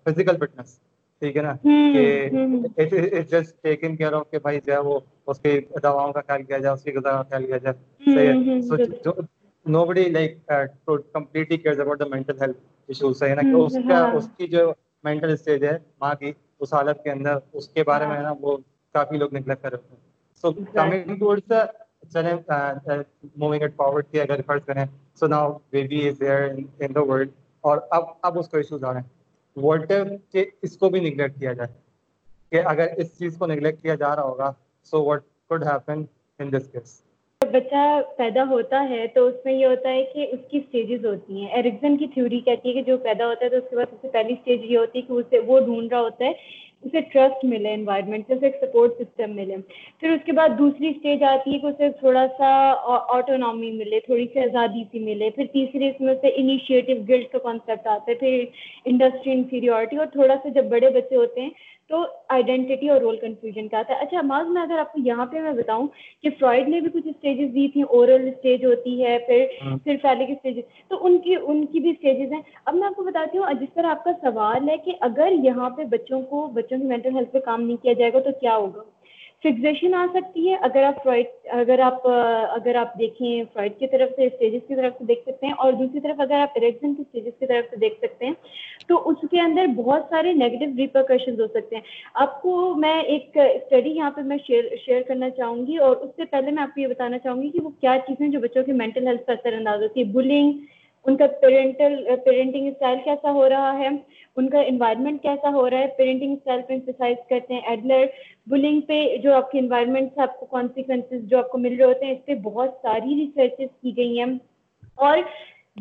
فزیکل 0.06 0.36
فٹنس 0.46 0.78
ٹھیک 1.20 1.36
ہے 1.36 1.42
نا 1.42 1.54
کہ 1.92 3.20
جسٹ 3.30 3.62
ٹیکن 3.62 3.96
کیئر 3.96 4.12
آف 4.18 4.30
کہ 4.30 4.38
بھائی 4.42 4.60
جو 4.66 4.72
ہے 4.72 4.78
وہ 4.88 4.98
اس 5.26 5.38
کی 5.42 5.58
دواؤں 5.82 6.12
کا 6.12 6.20
خیال 6.26 6.42
کیا 6.42 6.58
جائے 6.58 6.74
اس 6.74 6.82
کی 6.82 6.92
غذا 6.96 7.10
کا 7.12 7.22
خیال 7.30 7.46
کیا 7.46 7.56
جائے 7.56 7.76
صحیح 8.04 8.78
ہے 8.78 9.22
نو 9.72 9.84
بڑی 9.86 10.02
کہ 10.14 11.72
اس 12.88 14.28
کی 14.36 14.46
جو 14.46 14.72
مینٹل 15.04 15.30
اسٹیج 15.32 15.64
ہے 15.64 15.76
ماں 16.00 16.14
کی 16.20 16.32
اس 16.62 16.72
حالت 16.74 17.02
کے 17.04 17.10
اندر 17.10 17.38
اس 17.52 17.68
کے 17.68 17.82
بارے 17.90 18.06
میں 18.06 18.20
کافی 18.94 19.16
لوگ 19.18 19.34
نگلیکٹ 19.34 19.66
رہے 19.66 19.96
ہیں 24.76 24.82
اب 27.90 28.04
اب 28.22 28.38
اس 28.38 28.48
کو 28.48 28.56
ایشوز 28.56 28.84
آ 28.84 28.92
رہے 28.92 29.00
ہیں 29.92 30.16
کہ 30.32 30.44
اس 30.62 30.76
کو 30.78 30.88
بھی 30.90 31.00
نگلیکٹ 31.00 31.38
کیا 31.38 31.52
جائے 31.52 31.68
کہ 32.50 32.62
اگر 32.68 32.86
اس 33.00 33.16
چیز 33.18 33.36
کو 33.38 33.46
نگلیکٹ 33.46 33.82
کیا 33.82 33.94
جا 34.04 34.14
رہا 34.16 34.22
ہوگا 34.22 34.52
so 34.90 35.06
happen 35.66 36.04
in 36.38 36.52
this 36.52 36.68
case 36.72 37.00
بچہ 37.52 38.00
پیدا 38.16 38.42
ہوتا 38.50 38.82
ہے 38.88 39.06
تو 39.14 39.26
اس 39.26 39.34
میں 39.44 39.52
یہ 39.52 39.66
ہوتا 39.66 39.90
ہے 39.92 40.02
کہ 40.12 40.26
اس 40.32 40.40
کی 40.50 40.58
اسٹیجز 40.58 41.06
ہوتی 41.06 41.40
ہیں 41.40 41.48
ایرکزن 41.58 41.96
کی 41.96 42.06
تھیوری 42.14 42.40
کہتی 42.48 42.68
ہے 42.68 42.74
کہ 42.74 42.82
جو 42.90 42.96
پیدا 43.08 43.28
ہوتا 43.28 43.44
ہے 43.44 43.50
تو 43.50 43.56
اس 43.56 43.68
کے 43.70 43.76
بعد 43.76 43.94
سے 44.02 44.08
پہلی 44.12 44.34
یہ 44.46 44.76
ہوتی 44.78 44.98
ہے 44.98 45.02
کہ 45.08 45.12
اسے 45.12 45.36
اسے 45.36 45.46
وہ 45.52 45.58
ڈھونڈ 45.70 45.92
رہا 45.92 46.00
ہوتا 46.00 46.24
ہے 46.26 46.52
ٹرسٹ 47.12 47.44
ملے 47.50 47.72
انوائرمنٹ 47.74 48.26
سے 48.28 48.34
اسے 48.34 48.46
ایک 48.46 48.56
سپورٹ 48.60 48.92
سسٹم 48.98 49.30
ملے 49.36 49.54
پھر 50.00 50.10
اس 50.12 50.24
کے 50.24 50.32
بعد 50.38 50.48
دوسری 50.58 50.88
اسٹیج 50.88 51.22
آتی 51.28 51.52
ہے 51.52 51.58
کہ 51.58 51.66
اسے 51.66 51.88
تھوڑا 52.00 52.26
سا 52.38 52.48
آٹونامی 53.14 53.70
ملے 53.76 54.00
تھوڑی 54.06 54.26
سی 54.34 54.82
سی 54.90 54.98
ملے 55.04 55.30
پھر 55.36 55.44
تیسری 55.52 55.88
اس 55.88 56.00
میں 56.08 56.14
سے 56.22 56.28
انیشیٹو 56.40 56.98
گلٹ 57.08 57.32
کا 57.32 57.38
کانسیپٹ 57.46 57.86
آتا 57.94 58.10
ہے 58.12 58.16
پھر 58.24 58.44
انڈسٹری 58.92 59.32
انفیریورٹی 59.32 59.96
اور 59.96 60.06
تھوڑا 60.12 60.34
سا 60.42 60.48
جب 60.58 60.68
بڑے 60.76 60.90
بچے 60.98 61.16
ہوتے 61.16 61.40
ہیں 61.40 61.50
تو 61.88 62.04
آئیڈینٹی 62.34 62.88
اور 62.88 63.00
رول 63.00 63.16
کنفیوژن 63.20 63.66
کا 63.68 63.78
آتا 63.78 63.94
ہے 63.94 64.04
اچھا 64.04 64.20
معاذ 64.28 64.46
میں 64.52 64.62
اگر 64.62 64.78
آپ 64.78 64.92
کو 64.92 65.00
یہاں 65.06 65.26
پہ 65.32 65.40
میں 65.46 65.52
بتاؤں 65.56 65.86
کہ 66.22 66.30
فرائڈ 66.38 66.68
نے 66.68 66.80
بھی 66.80 66.90
کچھ 66.94 67.08
اسٹیجز 67.08 67.54
دی 67.54 67.66
تھیں 67.72 67.82
اورل 67.98 68.26
اسٹیج 68.28 68.64
ہوتی 68.64 68.94
ہے 69.02 69.16
پھر 69.26 69.44
ہاں۔ 69.64 69.76
پھر 69.84 69.96
فیلک 70.02 70.30
اسٹیجز 70.36 70.88
تو 70.88 71.04
ان 71.06 71.18
کی 71.26 71.34
ان 71.46 71.64
کی 71.72 71.80
بھی 71.86 71.90
اسٹیجز 71.90 72.32
ہیں 72.32 72.40
اب 72.64 72.74
میں 72.74 72.86
آپ 72.86 72.96
کو 72.96 73.04
بتاتی 73.10 73.38
ہوں 73.38 73.60
جس 73.60 73.74
طرح 73.74 73.90
آپ 73.90 74.04
کا 74.04 74.12
سوال 74.22 74.68
ہے 74.68 74.76
کہ 74.84 74.94
اگر 75.10 75.32
یہاں 75.50 75.70
پہ 75.76 75.84
بچوں 75.96 76.22
کو 76.32 76.46
بچوں 76.54 76.78
کی 76.78 76.84
مینٹل 76.94 77.14
ہیلتھ 77.16 77.32
پہ 77.32 77.38
کام 77.50 77.62
نہیں 77.66 77.82
کیا 77.82 77.92
جائے 78.00 78.12
گا 78.12 78.20
تو 78.24 78.38
کیا 78.40 78.56
ہوگا 78.56 78.82
فکزیشن 79.44 79.94
آ 79.94 80.02
سکتی 80.12 80.48
ہے 80.50 80.54
اگر 80.66 80.82
آپ 80.88 81.02
فرائڈ 81.04 81.26
اگر 81.54 81.78
آپ 81.86 82.06
اگر 82.58 82.74
آپ 82.82 82.92
دیکھیں 82.98 83.42
فرائڈ 83.52 83.72
کی 83.78 83.86
طرف 83.94 84.10
سے 84.16 84.26
اسٹیجز 84.26 84.60
کی 84.68 84.74
طرف 84.76 84.92
سے 84.98 85.04
دیکھ 85.08 85.20
سکتے 85.26 85.46
ہیں 85.46 85.52
اور 85.64 85.72
دوسری 85.80 86.00
طرف 86.06 86.20
اگر 86.26 86.40
آپ 86.44 86.56
اریکشن 86.60 86.94
کی 86.94 87.02
اسٹیجز 87.06 87.32
کی 87.40 87.46
طرف 87.46 87.68
سے 87.70 87.76
دیکھ 87.80 87.98
سکتے 88.04 88.26
ہیں 88.26 88.32
تو 88.88 89.00
اس 89.10 89.24
کے 89.30 89.40
اندر 89.40 89.66
بہت 89.80 90.02
سارے 90.10 90.32
نگیٹو 90.44 90.70
ریپرکشنز 90.78 91.40
ہو 91.40 91.46
سکتے 91.58 91.76
ہیں 91.76 91.82
آپ 92.24 92.40
کو 92.42 92.56
میں 92.86 92.96
ایک 93.14 93.36
اسٹڈی 93.44 93.90
یہاں 93.96 94.10
پہ 94.16 94.20
میں 94.30 94.38
شیئر 94.46 94.74
شیئر 94.86 95.02
کرنا 95.08 95.30
چاہوں 95.40 95.66
گی 95.66 95.76
اور 95.88 95.96
اس 95.96 96.16
سے 96.16 96.24
پہلے 96.34 96.50
میں 96.58 96.62
آپ 96.62 96.74
کو 96.74 96.80
یہ 96.80 96.86
بتانا 96.94 97.18
چاہوں 97.26 97.42
گی 97.42 97.50
کہ 97.58 97.64
وہ 97.66 97.70
کیا 97.80 97.96
چیزیں 98.06 98.28
جو 98.36 98.40
بچوں 98.46 98.62
کی 98.70 98.78
مینٹل 98.82 99.06
ہیلتھ 99.08 99.26
پر 99.26 99.32
اثر 99.40 99.58
انداز 99.58 99.82
ہوتی 99.82 100.00
ہے 100.00 100.04
بلنگ 100.14 100.62
ان 101.08 101.16
کا 101.16 101.26
پیرنٹل 101.40 101.96
پیرنٹنگ 102.24 102.66
اسٹائل 102.66 102.98
کیسا 103.04 103.30
ہو 103.38 103.48
رہا 103.48 103.72
ہے 103.78 103.88
ان 104.36 104.48
کا 104.50 104.60
انوائرمنٹ 104.68 105.22
کیسا 105.22 105.50
ہو 105.54 105.68
رہا 105.70 105.78
ہے 105.78 105.86
پیرنٹنگ 105.96 106.32
اسٹائل 106.32 106.60
پہ 106.60 106.68
پہ 106.68 106.74
انسرسائز 106.74 107.16
کرتے 107.30 107.54
ہیں 107.54 107.60
ایڈلر 107.70 108.04
بلنگ 108.50 108.90
جو 109.22 109.34
آپ 109.34 109.50
کے 109.50 109.58
انوائرمنٹ 109.58 110.14
سے 110.14 110.22
آپ 110.22 110.38
کو 110.40 110.46
کانسیکوینسز 110.54 111.28
جو 111.30 111.38
آپ 111.38 111.50
کو 111.50 111.58
مل 111.58 111.74
رہے 111.78 111.84
ہوتے 111.84 112.06
ہیں 112.06 112.12
اس 112.14 112.24
پہ 112.26 112.34
بہت 112.48 112.70
ساری 112.82 113.18
ریسرچز 113.20 113.68
کی 113.82 113.96
گئی 113.96 114.18
ہیں 114.18 114.32
اور 115.08 115.18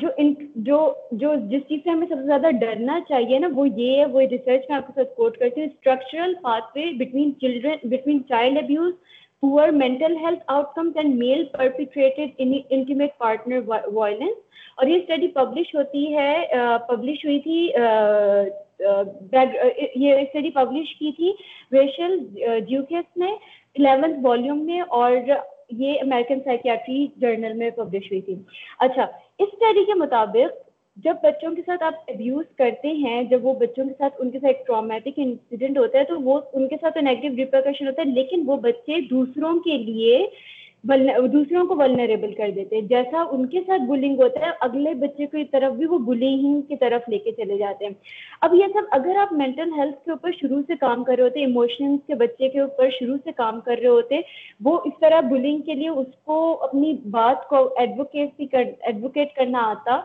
جو 0.01 0.07
ان 0.21 0.33
جو 0.67 0.77
جو 1.23 1.33
جس 1.49 1.61
چیز 1.69 1.79
سے 1.83 1.89
ہمیں 1.89 2.07
سب 2.07 2.15
سے 2.19 2.25
زیادہ 2.25 2.51
ڈرنا 2.59 2.99
چاہیے 3.09 3.39
نا 3.39 3.47
وہ 3.55 3.67
یہ 3.79 3.97
ہے 3.99 4.05
وہ 4.13 4.21
ریسرچ 4.31 4.69
میں 4.69 4.77
آپ 4.77 4.87
کے 4.87 4.93
ساتھ 4.95 5.15
کوٹ 5.15 5.37
کرتی 5.37 5.61
ہوں 5.61 5.67
structural 5.67 6.33
pathway 6.77 6.85
between 7.05 7.33
children 7.41 7.87
between 7.95 8.21
child 8.29 8.57
abuse 8.63 8.93
poor 9.43 9.71
mental 9.79 10.13
health 10.23 10.43
outcomes 10.55 10.99
and 11.01 11.17
male 11.21 11.43
perpetrated 11.53 12.29
in 12.45 12.51
intimate 12.79 13.15
partner 13.27 13.61
violence 13.75 14.41
یہ 14.87 15.33
پبلش 15.33 15.73
ہوئی 17.25 17.39
تھی 17.39 17.57
یہ 20.03 20.15
اسٹڈی 20.19 20.49
پبلش 20.51 20.95
کی 20.99 21.31
والیوم 24.23 24.65
میں 24.65 24.79
اور 25.01 25.11
یہ 25.81 26.01
امریکن 26.01 26.39
سائیکٹری 26.45 27.05
جرنل 27.21 27.53
میں 27.61 27.69
پبلش 27.77 28.11
ہوئی 28.11 28.21
تھی 28.29 28.35
اچھا 28.87 29.03
اس 29.03 29.47
اسٹڈی 29.53 29.85
کے 29.85 29.93
مطابق 30.03 30.61
جب 31.03 31.15
بچوں 31.21 31.49
کے 31.55 31.61
ساتھ 31.65 31.83
آپ 31.83 31.93
ابیوز 32.07 32.45
کرتے 32.57 32.87
ہیں 32.95 33.21
جب 33.29 33.45
وہ 33.45 33.53
بچوں 33.59 33.85
کے 33.85 33.93
ساتھ 33.97 34.15
ان 34.19 34.29
کے 34.31 34.39
ساتھ 34.39 34.47
ایک 34.55 34.65
ٹرامیٹک 34.67 35.13
انسیڈنٹ 35.19 35.77
ہوتا 35.77 35.99
ہے 35.99 36.03
تو 36.09 36.19
وہ 36.21 36.39
ان 36.53 36.67
کے 36.69 36.75
ساتھ 36.81 36.97
نیگیٹو 37.03 37.35
ریپرکشن 37.37 37.87
ہوتا 37.87 38.01
ہے 38.01 38.07
لیکن 38.15 38.43
وہ 38.47 38.57
بچے 38.65 38.99
دوسروں 39.09 39.53
کے 39.63 39.77
لیے 39.85 40.25
دوسروں 41.31 41.65
کو 41.67 41.75
ولنریبل 41.79 42.33
کر 42.37 42.49
دیتے 42.55 42.75
ہیں 42.75 42.81
جیسا 42.87 43.23
ان 43.31 43.45
کے 43.49 43.59
ساتھ 43.67 43.81
بلنگ 43.89 44.21
ہوتا 44.21 44.39
ہے 44.45 44.49
اگلے 44.61 44.93
بچے 45.03 45.25
کی 45.31 45.43
طرف 45.51 45.73
بھی 45.75 45.85
وہ 45.91 45.97
بلنگ 46.07 46.61
کی 46.67 46.75
طرف 46.79 47.07
لے 47.09 47.17
کے 47.27 47.31
چلے 47.37 47.57
جاتے 47.57 47.85
ہیں 47.85 47.93
اب 48.47 48.53
یہ 48.55 48.67
سب 48.73 48.93
اگر 48.97 49.17
آپ 49.21 49.33
مینٹل 49.43 49.71
ہیلتھ 49.77 50.03
کے 50.05 50.11
اوپر 50.11 50.31
شروع 50.41 50.61
سے 50.67 50.75
کام 50.79 51.03
کر 51.03 51.15
رہے 51.17 51.23
ہوتے 51.23 51.39
ہیں 51.39 51.45
ایموشنس 51.45 51.99
کے 52.07 52.15
بچے 52.23 52.49
کے 52.49 52.59
اوپر 52.65 52.89
شروع 52.99 53.17
سے 53.23 53.31
کام 53.37 53.59
کر 53.65 53.77
رہے 53.81 53.87
ہوتے 53.87 54.19
وہ 54.65 54.77
اس 54.89 54.99
طرح 55.01 55.19
بلنگ 55.29 55.61
کے 55.65 55.73
لیے 55.81 55.89
اس 56.03 56.13
کو 56.25 56.41
اپنی 56.63 56.93
بات 57.11 57.47
کو 57.49 57.67
ایڈوکیٹ 57.85 58.53
ایڈوکیٹ 58.57 59.35
کرنا 59.35 59.63
آتا 59.69 59.99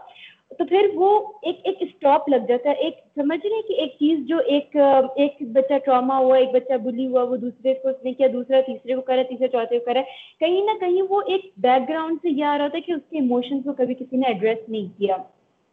تو 0.58 0.64
پھر 0.68 0.86
وہ 0.96 1.08
ایک 1.46 1.56
ایک 1.66 1.78
اسٹاپ 1.86 2.28
لگ 2.28 2.46
جاتا 2.48 2.70
ہے 2.70 2.84
ایک 2.84 2.98
سمجھ 3.16 3.38
رہے 3.46 3.60
کہ 3.66 3.72
ایک 3.82 3.92
چیز 3.98 4.18
جو 4.28 4.38
ایک 4.54 4.76
ایک 5.24 5.42
بچہ 5.56 5.78
ٹراما 5.84 6.16
ہوا 6.18 6.36
ایک 6.36 6.54
بچہ 6.54 6.76
بلی 6.84 7.06
ہوا 7.06 7.22
وہ 7.32 7.36
دوسرے 7.42 7.74
کو 7.82 7.88
اس 7.88 8.02
نے 8.04 8.12
کیا 8.20 8.28
دوسرا 8.32 8.60
تیسرے 8.66 8.94
کو 8.94 9.00
کرا 9.10 9.22
تیسرے 9.28 9.48
چوتھے 9.56 9.78
کو 9.88 9.98
ہے 9.98 10.02
کہیں 10.40 10.60
نہ 10.70 10.78
کہیں 10.80 11.00
وہ 11.08 11.22
ایک 11.34 11.44
بیک 11.66 11.88
گراؤنڈ 11.88 12.18
سے 12.22 12.30
یہ 12.38 12.44
آ 12.44 12.56
رہا 12.58 12.68
تھا 12.68 12.78
کہ 12.86 12.92
اس 12.92 13.04
کے 13.10 13.18
ایموشنس 13.18 13.64
کو 13.64 13.72
کبھی 13.82 13.94
کسی 14.02 14.16
نے 14.16 14.26
ایڈریس 14.32 14.68
نہیں 14.68 14.88
کیا 14.98 15.16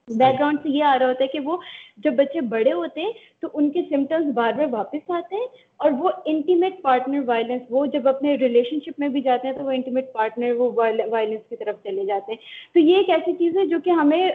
بیک 0.07 0.35
گراؤنڈ 0.39 0.57
سے 0.63 0.69
یہ 0.69 0.83
آ 0.83 0.97
رہا 0.99 1.07
ہوتا 1.07 1.23
ہے 1.23 1.27
کہ 1.27 1.39
وہ 1.45 1.55
جب 2.03 2.13
بچے 2.15 2.41
بڑے 2.49 2.71
ہوتے 2.71 3.01
ہیں 3.01 3.11
تو 3.41 3.47
ان 3.59 3.69
کے 3.71 3.81
سمٹمس 3.89 4.33
بار 4.33 4.51
بار 4.57 4.65
واپس 4.71 5.09
آتے 5.17 5.35
ہیں 5.35 5.45
اور 5.85 5.91
وہ 5.99 6.09
انٹیمیٹ 6.33 6.81
پارٹنر 6.81 7.21
وائلنس 7.27 7.61
وہ 7.69 7.85
جب 7.95 8.07
اپنے 8.07 8.35
ریلیشن 8.41 8.79
شپ 8.85 8.99
میں 8.99 9.07
بھی 9.15 9.21
جاتے 9.29 9.47
ہیں 9.47 9.55
تو 9.55 9.63
وہ 9.65 9.71
انٹیمیٹ 9.77 10.11
پارٹنر 10.13 10.51
وہ 10.57 10.69
وائلنس 10.75 11.49
کی 11.49 11.55
طرف 11.63 11.81
چلے 11.83 12.05
جاتے 12.07 12.31
ہیں 12.31 12.39
تو 12.73 12.79
یہ 12.79 12.97
ایک 12.97 13.09
ایسی 13.17 13.33
چیز 13.39 13.57
ہے 13.57 13.65
جو 13.69 13.79
کہ 13.85 13.89
ہمیں 14.01 14.29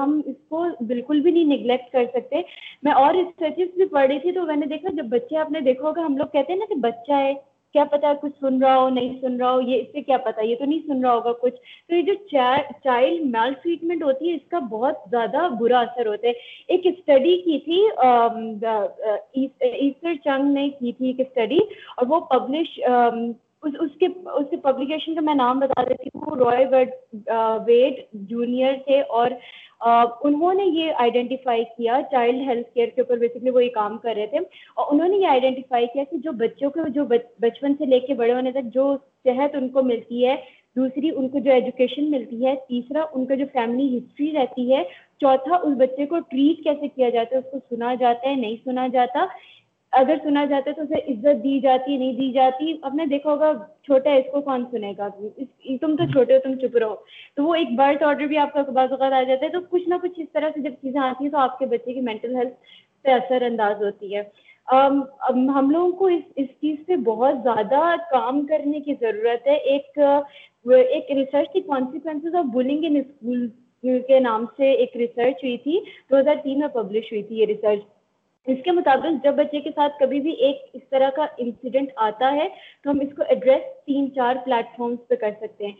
ہم 0.00 0.20
اس 0.26 0.36
کو 0.48 0.64
بالکل 0.92 1.20
بھی 1.20 1.30
نہیں 1.32 1.56
نگلیکٹ 1.56 1.92
کر 1.92 2.04
سکتے 2.16 2.42
میں 2.84 2.92
اور 3.04 3.14
ریسرچز 3.14 3.76
بھی 3.76 3.86
پڑھ 3.96 4.06
رہی 4.10 4.18
تھی 4.26 4.32
تو 4.40 4.44
میں 4.52 4.56
نے 4.56 4.66
دیکھا 4.74 4.94
جب 4.96 5.08
بچے 5.18 5.36
آپ 5.46 5.50
نے 5.52 5.60
دیکھا 5.70 5.86
ہوگا 5.88 6.06
ہم 6.06 6.16
لوگ 6.16 6.26
کہتے 6.32 6.52
ہیں 6.52 6.60
نا 6.60 6.66
کہ 6.74 6.80
بچہ 6.88 7.12
ہے 7.22 7.32
کیا 7.72 7.84
پتا 7.90 8.12
کچھ 8.22 8.32
سن 8.40 8.58
رہا 8.62 8.76
ہو 8.76 8.88
نہیں 8.90 9.20
سن 9.20 9.36
رہا 9.40 9.50
ہو 9.52 9.60
یہ 9.66 9.80
اس 9.80 9.86
سے 9.92 10.00
کیا 10.02 10.16
پتا 10.24 10.42
یہ 10.42 10.48
یہ 10.50 10.54
تو 10.56 10.58
تو 10.64 10.68
نہیں 10.70 10.80
سن 10.86 11.04
رہا 11.04 11.12
ہوگا 11.14 11.32
کچھ 11.40 11.56
جو 12.06 12.12
چائلڈ 12.84 13.22
میل 13.36 13.52
ٹریٹمنٹ 13.62 14.00
ہوتی 14.04 14.22
ہے 14.28 14.32
اس 14.34 14.46
کا 14.50 14.58
بہت 14.72 14.96
زیادہ 15.10 15.40
برا 15.60 15.78
اثر 15.80 16.06
ہوتا 16.06 16.26
ہے 16.28 16.34
ایک 16.76 16.82
اسٹڈی 16.92 17.36
کی 17.44 17.56
تھی 17.68 17.78
چنگ 20.24 20.44
نے 20.54 20.68
کی 20.80 20.90
تھی 20.92 21.06
ایک 21.06 21.20
اسٹڈی 21.26 21.58
اور 21.96 22.04
وہ 22.14 22.18
پبلش 22.34 22.68
اس 22.88 23.14
اس 23.66 23.74
اس 23.84 23.90
کے 24.00 24.06
کے 24.50 24.56
پبلیکیشن 24.62 25.10
کا 25.14 25.20
میں 25.24 25.34
نام 25.34 25.58
بتا 25.60 25.82
دیتی 25.88 26.08
ہوں 26.18 26.36
روئے 26.42 27.90
جونیئر 28.28 28.74
تھے 28.84 28.96
اور 29.18 29.28
انہوں 30.28 30.54
نے 30.54 30.64
یہ 30.72 30.92
آئیڈینٹیفائی 31.00 31.62
کیا 31.76 31.98
چائلڈ 32.10 32.40
ہیلتھ 32.48 32.68
کیئر 32.74 32.88
کے 32.94 33.00
اوپر 33.00 33.18
بیسکلی 33.18 33.50
وہ 33.50 33.62
یہ 33.64 33.68
کام 33.74 33.96
کر 33.98 34.14
رہے 34.16 34.26
تھے 34.32 34.38
اور 34.38 34.92
انہوں 34.92 35.08
نے 35.08 35.16
یہ 35.18 35.26
آئیڈینٹیفائی 35.26 35.86
کیا 35.92 36.04
کہ 36.10 36.16
جو 36.26 36.32
بچوں 36.42 36.70
کو 36.70 36.88
جو 36.94 37.04
بچپن 37.12 37.74
سے 37.78 37.86
لے 37.92 38.00
کے 38.06 38.14
بڑے 38.14 38.32
ہونے 38.34 38.52
تک 38.52 38.72
جو 38.74 38.96
صحت 39.24 39.54
ان 39.60 39.68
کو 39.76 39.82
ملتی 39.82 40.26
ہے 40.26 40.34
دوسری 40.76 41.10
ان 41.16 41.28
کو 41.28 41.38
جو 41.44 41.52
ایجوکیشن 41.52 42.10
ملتی 42.10 42.44
ہے 42.46 42.54
تیسرا 42.68 43.04
ان 43.12 43.24
کا 43.26 43.34
جو 43.38 43.44
فیملی 43.52 43.88
ہسٹری 43.96 44.30
رہتی 44.32 44.72
ہے 44.74 44.82
چوتھا 45.20 45.56
اس 45.68 45.76
بچے 45.78 46.06
کو 46.12 46.18
ٹریٹ 46.34 46.62
کیسے 46.64 46.88
کیا 46.88 47.08
جاتا 47.16 47.36
ہے 47.36 47.40
اس 47.40 47.50
کو 47.52 47.58
سنا 47.74 47.94
جاتا 48.00 48.28
ہے 48.28 48.34
نہیں 48.34 48.56
سنا 48.64 48.86
جاتا 48.92 49.24
اگر 49.98 50.16
سنا 50.24 50.44
جاتا 50.50 50.70
ہے 50.70 50.74
تو 50.74 50.82
اسے 50.82 50.98
عزت 51.12 51.42
دی 51.44 51.58
جاتی 51.60 51.96
نہیں 51.96 52.12
دی 52.18 52.30
جاتی 52.32 52.72
اب 52.88 52.94
نے 52.94 53.06
دیکھا 53.12 53.30
ہوگا 53.30 53.52
چھوٹا 53.86 54.10
ہے 54.10 54.18
اس 54.18 54.26
کو 54.32 54.40
کون 54.48 54.64
سنے 54.70 54.92
گا 54.98 55.08
تم 55.80 55.96
تو 55.96 56.04
چھوٹے 56.12 56.34
ہو 56.34 56.38
تم 56.44 56.54
چپ 56.60 56.76
رہو 56.82 56.94
تو 57.36 57.44
وہ 57.44 57.54
ایک 57.54 57.72
برتھ 57.78 58.02
آرڈر 58.08 58.26
بھی 58.32 58.38
آپ 58.42 58.52
کا 58.52 58.62
بعض 58.74 58.90
اوقات 58.92 59.12
آ 59.12 59.22
جاتا 59.30 59.44
ہے 59.44 59.50
تو 59.52 59.60
کچھ 59.70 59.88
نہ 59.88 59.94
کچھ 60.02 60.20
اس 60.20 60.28
طرح 60.32 60.50
سے 60.54 60.60
جب 60.68 60.74
چیزیں 60.82 61.00
آتی 61.06 61.24
ہیں 61.24 61.30
تو 61.30 61.38
آپ 61.46 61.58
کے 61.58 61.66
بچے 61.74 61.92
کی 61.94 62.00
مینٹل 62.10 62.36
ہیلتھ 62.36 62.54
پہ 63.04 63.10
اثر 63.10 63.42
انداز 63.46 63.82
ہوتی 63.82 64.14
ہے 64.14 64.22
ہم 64.72 65.70
لوگوں 65.70 65.90
کو 65.98 66.06
اس 66.16 66.22
اس 66.40 66.48
چیز 66.60 66.76
پہ 66.86 66.96
بہت 67.04 67.42
زیادہ 67.42 67.82
کام 68.10 68.44
کرنے 68.46 68.80
کی 68.80 68.94
ضرورت 69.00 69.46
ہے 69.46 69.54
ایک 69.74 69.98
ایک 70.66 71.10
ریسرچ 71.16 71.52
کی 71.52 71.60
consequence 71.70 72.34
of 72.42 72.52
bullying 72.54 72.84
in 72.90 72.96
school 73.04 73.48
کے 74.12 74.18
نام 74.20 74.44
سے 74.56 74.70
ایک 74.82 74.96
ریسرچ 74.96 75.44
ہوئی 75.44 75.56
تھی 75.66 75.78
دو 76.10 76.18
ہزار 76.18 76.36
تین 76.42 76.58
میں 76.60 76.68
پبلش 76.74 77.12
ہوئی 77.12 77.22
تھی 77.30 77.38
یہ 77.38 77.46
ریسرچ 77.54 77.80
اس 78.52 78.58
کے 78.64 78.70
مطابق 78.72 79.24
جب 79.24 79.34
بچے 79.36 79.60
کے 79.60 79.70
ساتھ 79.74 79.98
کبھی 80.00 80.20
بھی 80.20 80.30
ایک 80.46 80.60
اس 80.74 80.82
طرح 80.90 81.10
کا 81.16 81.26
انسیڈنٹ 81.44 81.88
آتا 82.08 82.32
ہے 82.34 82.46
تو 82.82 82.90
ہم 82.90 83.00
اس 83.02 83.12
کو 83.16 83.22
ایڈریس 83.34 83.66
تین 83.86 84.08
چار 84.14 84.36
پلیٹ 84.44 84.76
فارمس 84.76 85.06
پہ 85.08 85.14
کر 85.24 85.30
سکتے 85.40 85.66
ہیں 85.66 85.74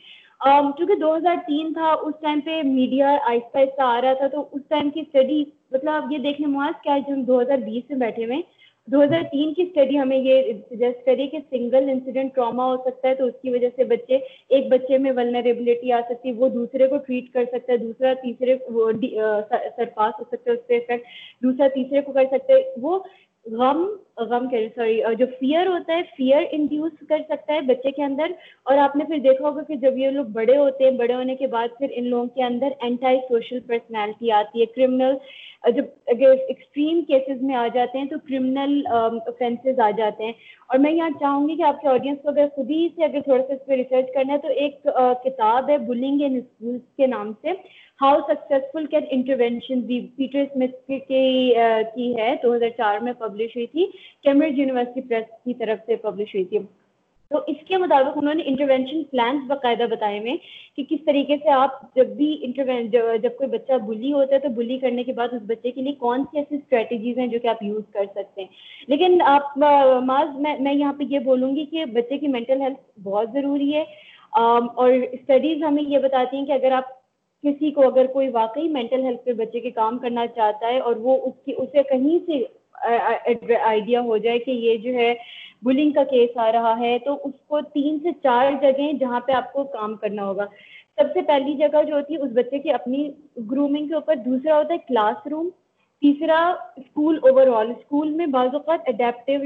چونکہ 0.79 0.95
دو 1.01 1.15
ہزار 1.17 1.37
تین 1.47 1.73
تھا 1.73 1.93
اس 2.07 2.15
ٹائم 2.21 2.41
پہ 2.45 2.61
میڈیا 2.65 3.11
آہستہ 3.17 3.59
آہستہ 3.59 3.83
آ 3.83 4.01
رہا 4.03 4.13
تھا 4.21 4.27
تو 4.35 4.47
اس 4.57 4.61
ٹائم 4.69 4.91
کی 4.91 5.01
اسٹڈی 5.01 5.43
مطلب 5.73 6.13
یہ 6.13 6.19
دیکھنے 6.29 6.47
مواز 6.47 6.81
کیا 6.83 6.95
ہے 6.95 7.01
جو 7.09 7.13
ہم 7.15 7.23
دو 7.33 7.41
ہزار 7.41 7.59
بیس 7.65 7.91
میں 7.91 7.99
بیٹھے 8.07 8.25
ہوئے 8.25 8.37
ہیں 8.37 8.43
دو 8.93 9.03
ہزار 9.03 9.23
تین 9.33 9.53
کی 9.55 9.63
اسٹڈی 9.63 9.99
ہمیں 9.99 10.17
یہ 10.17 10.51
سجیسٹ 10.71 11.05
کہ 11.33 11.39
سنگل 11.51 11.89
انسیڈنٹ 11.93 12.35
ٹراما 12.35 12.65
ہو 12.71 12.77
سکتا 12.85 13.09
ہے 13.09 13.15
تو 13.15 13.25
اس 13.31 13.35
کی 13.43 13.51
وجہ 13.51 13.69
سے 13.77 13.85
بچے 13.93 14.19
ایک 14.57 14.69
بچے 14.71 14.99
میں 15.05 15.13
ولنریبلٹی 15.17 15.93
آ 15.93 16.01
سکتی 16.09 16.29
ہے 16.29 16.35
وہ 16.39 16.49
دوسرے 16.55 16.87
کو 16.89 16.97
ٹریٹ 17.09 17.33
کر 17.33 17.45
سکتا 17.53 17.73
ہے 17.73 17.77
دوسرا 17.85 18.13
تیسرے 18.23 18.57
سرپاس 19.77 20.21
ہو 20.21 20.25
سکتا 20.31 20.51
ہے 20.51 20.57
اس 20.57 20.67
پہ 20.67 20.77
افیکٹ 20.77 21.07
دوسرا 21.43 21.67
تیسرے 21.75 22.01
کو 22.09 22.13
کر 22.19 22.25
سکتا 22.31 22.53
ہے 22.55 22.63
وہ 22.87 22.99
غم 23.59 23.79
غم 24.31 24.49
سوری 24.75 25.15
جو 25.19 25.27
فیئر 25.39 25.67
ہوتا 25.67 25.95
ہے 25.97 26.03
فیئر 26.17 26.43
انڈیوس 26.53 26.93
کر 27.09 27.19
سکتا 27.29 27.53
ہے 27.55 27.61
بچے 27.71 27.91
کے 27.91 28.03
اندر 28.03 28.33
اور 28.71 28.79
آپ 28.79 28.97
نے 28.97 29.05
پھر 29.05 29.19
دیکھا 29.25 29.45
ہوگا 29.47 29.63
کہ 29.69 29.77
جب 29.85 29.99
یہ 29.99 30.11
لوگ 30.17 30.25
بڑے 30.37 30.57
ہوتے 30.57 30.85
ہیں 30.85 30.91
بڑے 31.01 31.15
ہونے 31.15 31.35
کے 31.37 31.47
بعد 31.55 31.77
پھر 31.79 31.93
ان 31.97 32.09
لوگوں 32.11 32.27
کے 32.35 32.43
اندر 32.45 32.73
اینٹائی 32.83 33.19
سوشل 33.29 33.59
پرسنالٹی 33.69 34.31
آتی 34.41 34.61
ہے 34.61 34.67
کرمنل 34.77 35.15
جب 35.77 35.85
اگر 36.15 36.33
ایکسٹریم 36.49 37.01
کیسز 37.09 37.43
میں 37.49 37.55
آ 37.63 37.67
جاتے 37.75 37.99
ہیں 37.99 38.07
تو 38.09 38.17
کرمنل 38.29 38.81
اوفینسز 38.87 39.81
um, 39.81 39.87
آ 39.87 39.91
جاتے 39.97 40.25
ہیں 40.25 40.33
اور 40.69 40.79
میں 40.85 40.93
یہاں 40.93 41.11
چاہوں 41.21 41.49
گی 41.49 41.57
کہ 41.57 41.63
آپ 41.73 41.81
کے 41.81 41.89
آڈینس 41.89 42.23
کو 42.23 42.29
اگر 42.29 42.47
خود 42.55 42.71
ہی 42.71 42.89
سے 42.97 43.05
اگر 43.05 43.21
تھوڑا 43.25 43.43
سا 43.49 43.55
اس 43.55 43.67
پہ 43.67 43.75
ریسرچ 43.81 44.13
کرنا 44.15 44.33
ہے 44.33 44.39
تو 44.39 44.49
ایک 44.63 44.89
uh, 45.01 45.15
کتاب 45.25 45.69
ہے 45.71 45.79
بلنگ 45.91 46.23
ان 46.27 46.37
اسکولس 46.37 46.81
کے 46.97 47.07
نام 47.17 47.33
سے 47.43 47.53
how 48.03 48.19
successful 48.27 48.85
can 48.91 49.05
intervention 49.15 49.81
Peter 50.17 50.39
Smith 50.41 50.91
کی 51.09 52.15
ہے 52.19 52.35
دو 52.43 52.53
ہزار 52.55 52.69
چار 52.77 52.99
میں 53.07 53.13
پبلش 53.19 53.57
ہوئی 53.57 53.67
تھی 53.73 53.87
کیمبرج 54.29 54.59
یونیورسٹی 54.59 55.01
پریس 55.09 55.31
کی 55.45 55.55
طرف 55.55 55.79
سے 55.87 55.97
پبلش 56.05 56.35
ہوئی 56.35 56.45
تھی 56.53 56.59
تو 57.33 57.41
اس 57.51 57.57
کے 57.67 57.77
مطابق 57.79 58.17
انہوں 58.19 58.35
نے 58.35 58.43
انٹروینشن 58.53 59.03
پلانس 59.11 59.43
باقاعدہ 59.51 59.87
بتائے 59.91 60.19
ہوئے 60.19 60.37
کہ 60.77 60.85
کس 60.91 61.05
طریقے 61.07 61.37
سے 61.43 61.51
آپ 61.57 61.83
جب 61.97 62.07
بھی 62.23 62.31
انٹروین 62.47 62.89
جب 62.95 63.37
کوئی 63.39 63.49
بچہ 63.51 63.79
بلی 63.89 64.13
ہوتا 64.13 64.35
ہے 64.35 64.41
تو 64.41 64.49
بلی 64.57 64.79
کرنے 64.87 65.05
کے 65.05 65.13
بعد 65.21 65.35
اس 65.37 65.43
بچے 65.49 65.71
کے 65.71 65.83
لیے 65.83 65.93
کون 66.05 66.25
سی 66.31 66.39
ایسی 66.39 66.57
اسٹریٹجیز 66.57 67.19
ہیں 67.19 67.27
جو 67.35 67.39
کہ 67.43 67.49
آپ 67.55 67.63
یوز 67.63 67.83
کر 67.95 68.05
سکتے 68.15 68.41
ہیں 68.41 68.49
لیکن 68.95 69.21
آپ 69.35 69.57
معاذ 69.67 70.35
میں 70.49 70.57
میں 70.69 70.75
یہاں 70.75 70.93
پہ 70.99 71.05
یہ 71.15 71.19
بولوں 71.31 71.55
گی 71.57 71.65
کہ 71.75 71.85
بچے 72.01 72.19
کی 72.25 72.29
مینٹل 72.39 72.63
ہیلتھ 72.63 72.81
بہت 73.09 73.29
ضروری 73.35 73.73
ہے 73.75 73.85
اور 74.45 74.91
اسٹڈیز 74.93 75.63
ہمیں 75.69 75.83
یہ 75.83 75.99
بتاتی 75.99 76.37
ہیں 76.37 76.47
کہ 76.47 76.53
اگر 76.53 76.73
آپ 76.83 76.99
کسی 77.45 77.71
کو 77.73 77.87
اگر 77.87 78.07
کوئی 78.13 78.29
واقعی 78.31 78.69
مینٹل 78.69 79.03
ہیلتھ 79.05 79.25
پہ 79.25 79.33
بچے 79.37 79.61
کے 79.61 79.71
کام 79.77 79.99
کرنا 79.99 80.27
چاہتا 80.37 80.69
ہے 80.73 80.79
اور 80.89 80.97
وہ 81.07 81.17
اس 81.27 81.35
کی 81.45 81.53
اسے 81.63 81.83
کہیں 81.91 82.19
سے 82.27 82.43
آئیڈیا 83.67 84.01
ہو 84.11 84.17
جائے 84.27 84.39
کہ 84.39 84.51
یہ 84.51 84.77
جو 84.83 84.93
ہے 84.95 85.13
بلنگ 85.65 85.91
کا 85.93 86.05
کیس 86.11 86.37
آ 86.47 86.51
رہا 86.53 86.79
ہے 86.79 86.97
تو 87.05 87.15
اس 87.25 87.35
کو 87.49 87.61
تین 87.75 87.99
سے 88.03 88.09
چار 88.23 88.51
جگہیں 88.63 88.93
جہاں 89.01 89.21
پہ 89.27 89.33
آپ 89.41 89.53
کو 89.53 89.65
کام 89.73 89.97
کرنا 90.05 90.27
ہوگا 90.27 90.47
سب 91.01 91.13
سے 91.15 91.23
پہلی 91.29 91.55
جگہ 91.57 91.83
جو 91.89 91.95
ہوتی 91.95 92.15
ہے 92.15 92.21
اس 92.25 92.31
بچے 92.37 92.59
کی 92.59 92.71
اپنی 92.73 93.09
گرومنگ 93.51 93.89
کے 93.89 93.95
اوپر 93.95 94.17
دوسرا 94.25 94.59
ہوتا 94.59 94.73
ہے 94.75 94.79
کلاس 94.89 95.27
روم 95.31 95.49
تیسرا 96.05 96.39
اسکول 96.77 97.19
اوور 97.29 97.47
آل 97.59 97.71
اسکول 97.71 98.11
میں 98.21 98.27
بعض 98.37 98.55
اوقات 98.55 98.89
اڈیپٹیو 98.93 99.39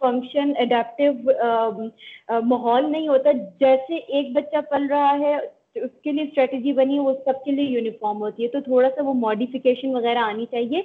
فنکشن 0.00 0.52
اڈیپٹیو 0.66 2.40
ماحول 2.48 2.90
نہیں 2.92 3.08
ہوتا 3.08 3.32
جیسے 3.60 3.96
ایک 4.18 4.32
بچہ 4.36 4.60
پل 4.70 4.86
رہا 4.90 5.18
ہے 5.18 5.36
اس 5.80 5.90
کے 6.04 6.12
لیے 6.12 6.22
اسٹریٹجی 6.22 6.72
بنی 6.78 6.94
ہے 6.94 7.00
وہ 7.00 7.12
سب 7.24 7.44
کے 7.44 7.50
لیے 7.52 7.64
یونیفارم 7.74 8.20
ہوتی 8.22 8.42
ہے 8.42 8.48
تو 8.54 8.60
تھوڑا 8.64 8.88
سا 8.96 9.02
وہ 9.04 9.14
ماڈیفکیشن 9.20 9.94
وغیرہ 9.96 10.18
آنی 10.22 10.46
چاہیے 10.50 10.82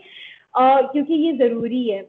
کیونکہ 0.92 1.14
یہ 1.14 1.32
ضروری 1.40 1.92
ہے 1.92 2.00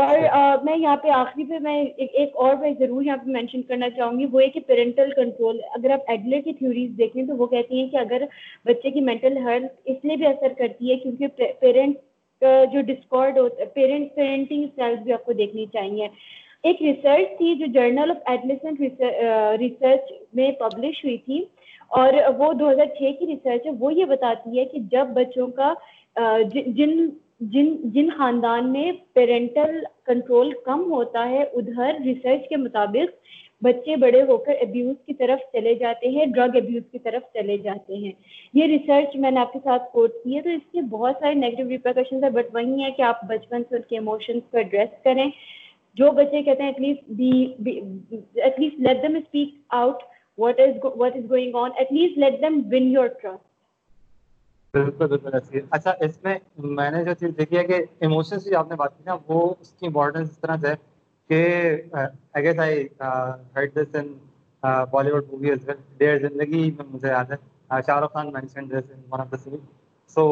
اور 0.00 0.18
میں 0.64 0.76
یہاں 0.78 0.96
پہ 1.02 1.08
آخری 1.18 1.44
پہ 1.50 1.58
میں 1.66 1.76
ایک 1.98 2.34
اور 2.46 2.56
میں 2.62 2.70
ضرور 2.78 3.02
یہاں 3.04 3.16
پہ 3.24 3.30
مینشن 3.32 3.62
کرنا 3.68 3.88
چاہوں 3.96 4.18
گی 4.18 4.24
وہ 4.32 4.40
ہے 4.42 4.48
کہ 4.56 4.60
پیرنٹل 4.66 5.10
کنٹرول 5.16 5.60
اگر 5.76 5.90
آپ 5.90 6.10
ایڈلر 6.14 6.40
کی 6.44 6.52
تھیوریز 6.58 6.90
دیکھیں 6.98 7.22
تو 7.26 7.36
وہ 7.36 7.46
کہتی 7.52 7.80
ہیں 7.80 7.86
کہ 7.90 7.96
اگر 7.96 8.24
بچے 8.66 8.90
کی 8.96 9.00
مینٹل 9.06 9.36
ہیلتھ 9.46 9.88
اس 9.92 10.04
لیے 10.04 10.16
بھی 10.22 10.26
اثر 10.32 10.52
کرتی 10.58 10.90
ہے 10.90 10.96
کیونکہ 11.06 11.50
پیرنٹس 11.60 12.00
کا 12.40 12.52
جو 12.72 12.80
ڈسکارڈ 12.92 13.38
ہوتا 13.38 13.60
ہے 13.62 13.68
پیرنٹنگ 13.74 14.62
اسٹائل 14.62 14.96
بھی 15.04 15.12
آپ 15.12 15.24
کو 15.26 15.32
دیکھنی 15.40 15.66
چاہیے 15.72 16.08
ایک 16.68 16.82
ریسرچ 16.82 17.36
تھی 17.38 17.54
جو 17.58 17.66
جرنل 17.74 18.10
آف 18.10 18.30
ایڈلسنٹ 18.30 18.80
ریسرچ 19.60 20.12
میں 20.40 20.50
پبلش 20.60 21.04
ہوئی 21.04 21.16
تھی 21.24 21.42
اور 21.96 22.12
وہ 22.38 22.52
دو 22.52 22.70
ہزار 22.70 22.86
چھ 22.98 23.12
کی 23.18 23.26
ریسرچ 23.26 23.66
ہے 23.66 23.70
وہ 23.80 23.92
یہ 23.94 24.04
بتاتی 24.14 24.58
ہے 24.58 24.64
کہ 24.72 24.78
جب 24.90 25.06
بچوں 25.14 25.46
کا 25.60 25.72
جن 26.78 27.08
جن 27.52 27.74
جن 27.94 28.08
خاندان 28.16 28.70
میں 28.72 28.90
پیرنٹل 29.14 29.78
کنٹرول 30.06 30.52
کم 30.64 30.80
ہوتا 30.92 31.28
ہے 31.30 31.42
ادھر 31.42 31.92
ریسرچ 32.04 32.48
کے 32.48 32.56
مطابق 32.56 33.14
بچے 33.64 33.96
بڑے 34.02 34.22
ہو 34.22 34.36
کر 34.46 34.54
ابیوز 34.62 34.94
کی 35.06 35.14
طرف 35.20 35.38
چلے 35.52 35.74
جاتے 35.74 36.08
ہیں 36.16 36.26
ڈرگ 36.34 36.56
ابیوز 36.56 36.82
کی 36.92 36.98
طرف 37.06 37.22
چلے 37.34 37.56
جاتے 37.62 37.96
ہیں 38.04 38.12
یہ 38.58 38.66
ریسرچ 38.72 39.16
میں 39.24 39.30
نے 39.30 39.40
آپ 39.40 39.52
کے 39.52 39.58
ساتھ 39.64 39.90
کوٹ 39.92 40.10
کی 40.24 40.36
ہے 40.36 40.40
تو 40.42 40.50
اس 40.56 40.70
کے 40.72 40.82
بہت 40.96 41.16
سارے 41.20 41.34
نیگیٹو 41.34 41.68
ریپریکشنز 41.68 42.22
ہیں 42.24 42.30
بٹ 42.38 42.54
وہی 42.54 42.82
ہے 42.84 42.90
کہ 42.96 43.02
آپ 43.12 43.24
بچپن 43.28 43.62
سے 43.68 43.76
ان 43.76 43.82
کے 43.88 43.96
ایموشنس 43.96 44.42
کو 44.50 44.58
ایڈریس 44.58 45.02
کریں 45.04 45.26
جو 46.02 46.10
بچے 46.20 46.42
کہتے 46.42 46.62
ہیں 46.62 46.72
at 46.92 47.04
be 47.18 47.30
at 47.72 48.60
least 48.60 48.80
let 48.86 49.02
them 49.08 49.16
speak 49.16 49.54
out 49.82 50.02
what 50.42 50.56
is 50.64 50.72
go- 50.82 50.94
what 51.02 51.14
is 51.20 51.24
going 51.34 51.52
on 51.62 51.76
at 51.82 51.88
least 51.96 52.18
let 52.24 52.36
them 52.46 52.56
win 52.74 52.88
your 52.98 53.08
trust 53.20 53.44
بالکل 54.74 55.06
بالکل 55.10 55.58
اچھا 55.76 55.92
اس 56.04 56.16
میں 56.24 56.34
میں 56.78 56.90
نے 56.90 57.04
جو 57.04 57.12
چیز 57.20 57.30
دیکھی 57.36 57.56
ہے 57.56 57.62
کہ 57.66 57.76
ایموشنس 58.06 58.44
کی 58.44 58.54
آپ 58.54 58.68
نے 58.70 58.76
بات 58.80 58.96
کی 58.96 59.02
نا 59.06 59.16
وہ 59.28 59.38
اس 59.60 59.72
کی 59.78 59.86
امپورٹنس 59.86 60.30
اس 60.30 60.38
طرح 60.38 60.56
سے 60.64 60.72
کہ 61.28 61.38
I 62.00 62.42
guess 62.44 62.58
I 62.66 62.82
heard 63.56 63.74
this 63.74 63.94
in 64.00 64.12
Bollywood 65.12 65.30
movie 65.32 65.50
as 65.50 65.66
well 65.68 65.76
Dear 65.98 66.18
Zindagi 66.26 66.62
میں 66.78 66.84
مجھے 66.90 67.08
یاد 67.08 67.30
ہے 67.32 67.80
Shah 67.86 68.00
Rukh 68.04 68.12
Khan 68.12 68.30
mention 68.34 68.68
this 68.70 68.90
in 68.94 69.00
one 69.12 69.20
of 69.20 69.30
the 69.32 69.36
series 69.44 69.60
so 70.14 70.26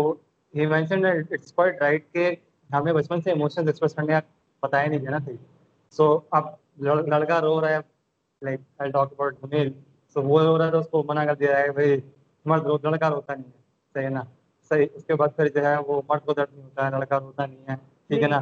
he 0.57 0.67
mention 0.75 1.07
it's 1.13 1.53
quite 1.53 1.83
right 1.83 2.13
کہ 2.15 2.31
ہمیں 2.75 2.93
بچپن 2.93 3.21
سے 3.25 3.31
ایموشنس 3.31 3.67
ایکسپریس 3.67 3.95
کرنے 3.95 4.13
کا 4.13 4.21
پتہ 4.67 4.83
ہی 4.83 4.89
نہیں 4.89 5.07
دینا 5.07 5.21
چاہیے 5.25 5.39
سو 5.97 6.19
اب 6.39 6.55
لڑکا 7.17 7.41
رو 7.49 7.61
رہا 7.61 7.77
ہے 7.77 7.81
لائک 8.51 8.61
آئی 8.83 8.91
ٹاک 9.01 9.13
اباؤٹ 9.19 9.45
تو 10.17 10.23
وہ 10.29 10.41
ہو 10.47 10.57
رہا 10.59 10.71
تھا 10.71 10.79
اس 10.79 10.87
کو 10.91 11.03
منع 11.09 11.25
کر 11.29 11.35
دیا 11.41 11.57
ہے 11.57 11.71
بھائی 11.79 11.97
مرد 12.51 12.67
رو 12.67 12.77
لڑکا 12.83 13.09
روتا 13.11 13.35
نہیں 13.35 13.49
ہے 13.49 13.59
صحیح 13.95 14.05
ہے 14.05 14.11
نا 14.11 14.21
صحیح 14.69 14.87
اس 14.97 15.05
کے 15.05 15.15
بعد 15.23 15.35
پھر 15.37 15.49
جو 15.57 15.65
ہے 15.65 15.75
وہ 15.87 16.01
مرد 16.09 16.25
کو 16.27 16.33
درد 16.39 16.53
نہیں 16.55 16.65
ہوتا 16.65 16.87
ہے 16.87 16.91
لڑکا 16.99 17.19
روتا 17.21 17.47
نہیں 17.47 17.71
ہے 17.71 17.75
ٹھیک 18.09 18.23
ہے 18.23 18.29
نا 18.29 18.39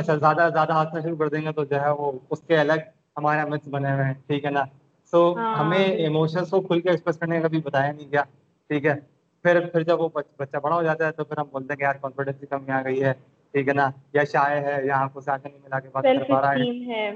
اچھا 0.00 0.14
زیادہ 0.16 0.48
زیادہ 0.52 0.72
ہاتھ 0.72 0.94
میں 0.94 1.02
شروع 1.02 1.16
کر 1.16 1.28
دیں 1.34 1.42
گے 1.44 1.52
تو 1.60 1.64
جو 1.72 1.80
ہے 1.80 1.90
وہ 1.98 2.10
اس 2.30 2.40
کے 2.46 2.56
الگ 2.60 2.80
ہمارے 3.16 3.44
مت 3.50 3.68
بنے 3.76 3.92
ہوئے 3.92 4.04
ہیں 4.04 4.14
ٹھیک 4.26 4.44
ہے 4.44 4.50
نا 4.50 4.64
سو 5.10 5.20
ہاں۔ 5.36 5.54
ہمیں 5.58 5.78
ایموشنس 5.84 6.48
کو 6.50 6.60
کھل 6.66 6.80
کے 6.80 6.90
ایکسپریس 6.90 7.18
کرنے 7.18 7.40
کا 7.40 7.48
بھی 7.54 7.60
بتایا 7.64 7.92
نہیں 7.92 8.10
گیا 8.12 8.22
ٹھیک 8.68 8.86
ہے 8.86 8.94
پھر 9.42 9.60
پھر 9.66 9.82
جب 9.92 10.00
وہ 10.00 10.08
بچہ 10.14 10.56
بڑا 10.56 10.74
ہو 10.74 10.82
جاتا 10.82 11.06
ہے 11.06 11.12
تو 11.18 11.24
پھر 11.24 11.38
ہم 11.40 11.48
بولتے 11.52 11.72
ہیں 11.72 11.78
کہ 11.78 11.84
یار 11.84 11.94
کانفیڈینس 12.02 12.40
کی 12.40 12.46
کمی 12.46 12.72
آ 12.72 12.82
گئی 12.84 13.02
ہے 13.04 13.12
ٹھیک 13.52 13.68
ہے 13.68 13.72
نا 13.82 13.88
یا 14.14 14.24
شائع 14.32 14.60
ہے 14.68 14.76
یا 14.86 15.00
آنکھوں 15.02 15.20
سے 15.20 15.30
آنکھیں 15.30 15.50
نہیں 15.52 15.62
ملا 15.64 15.80
کے 15.80 15.88
بات 15.92 16.04
کر 16.04 16.22
پا 16.28 16.40
رہا 16.42 16.52
ہے 16.52 17.08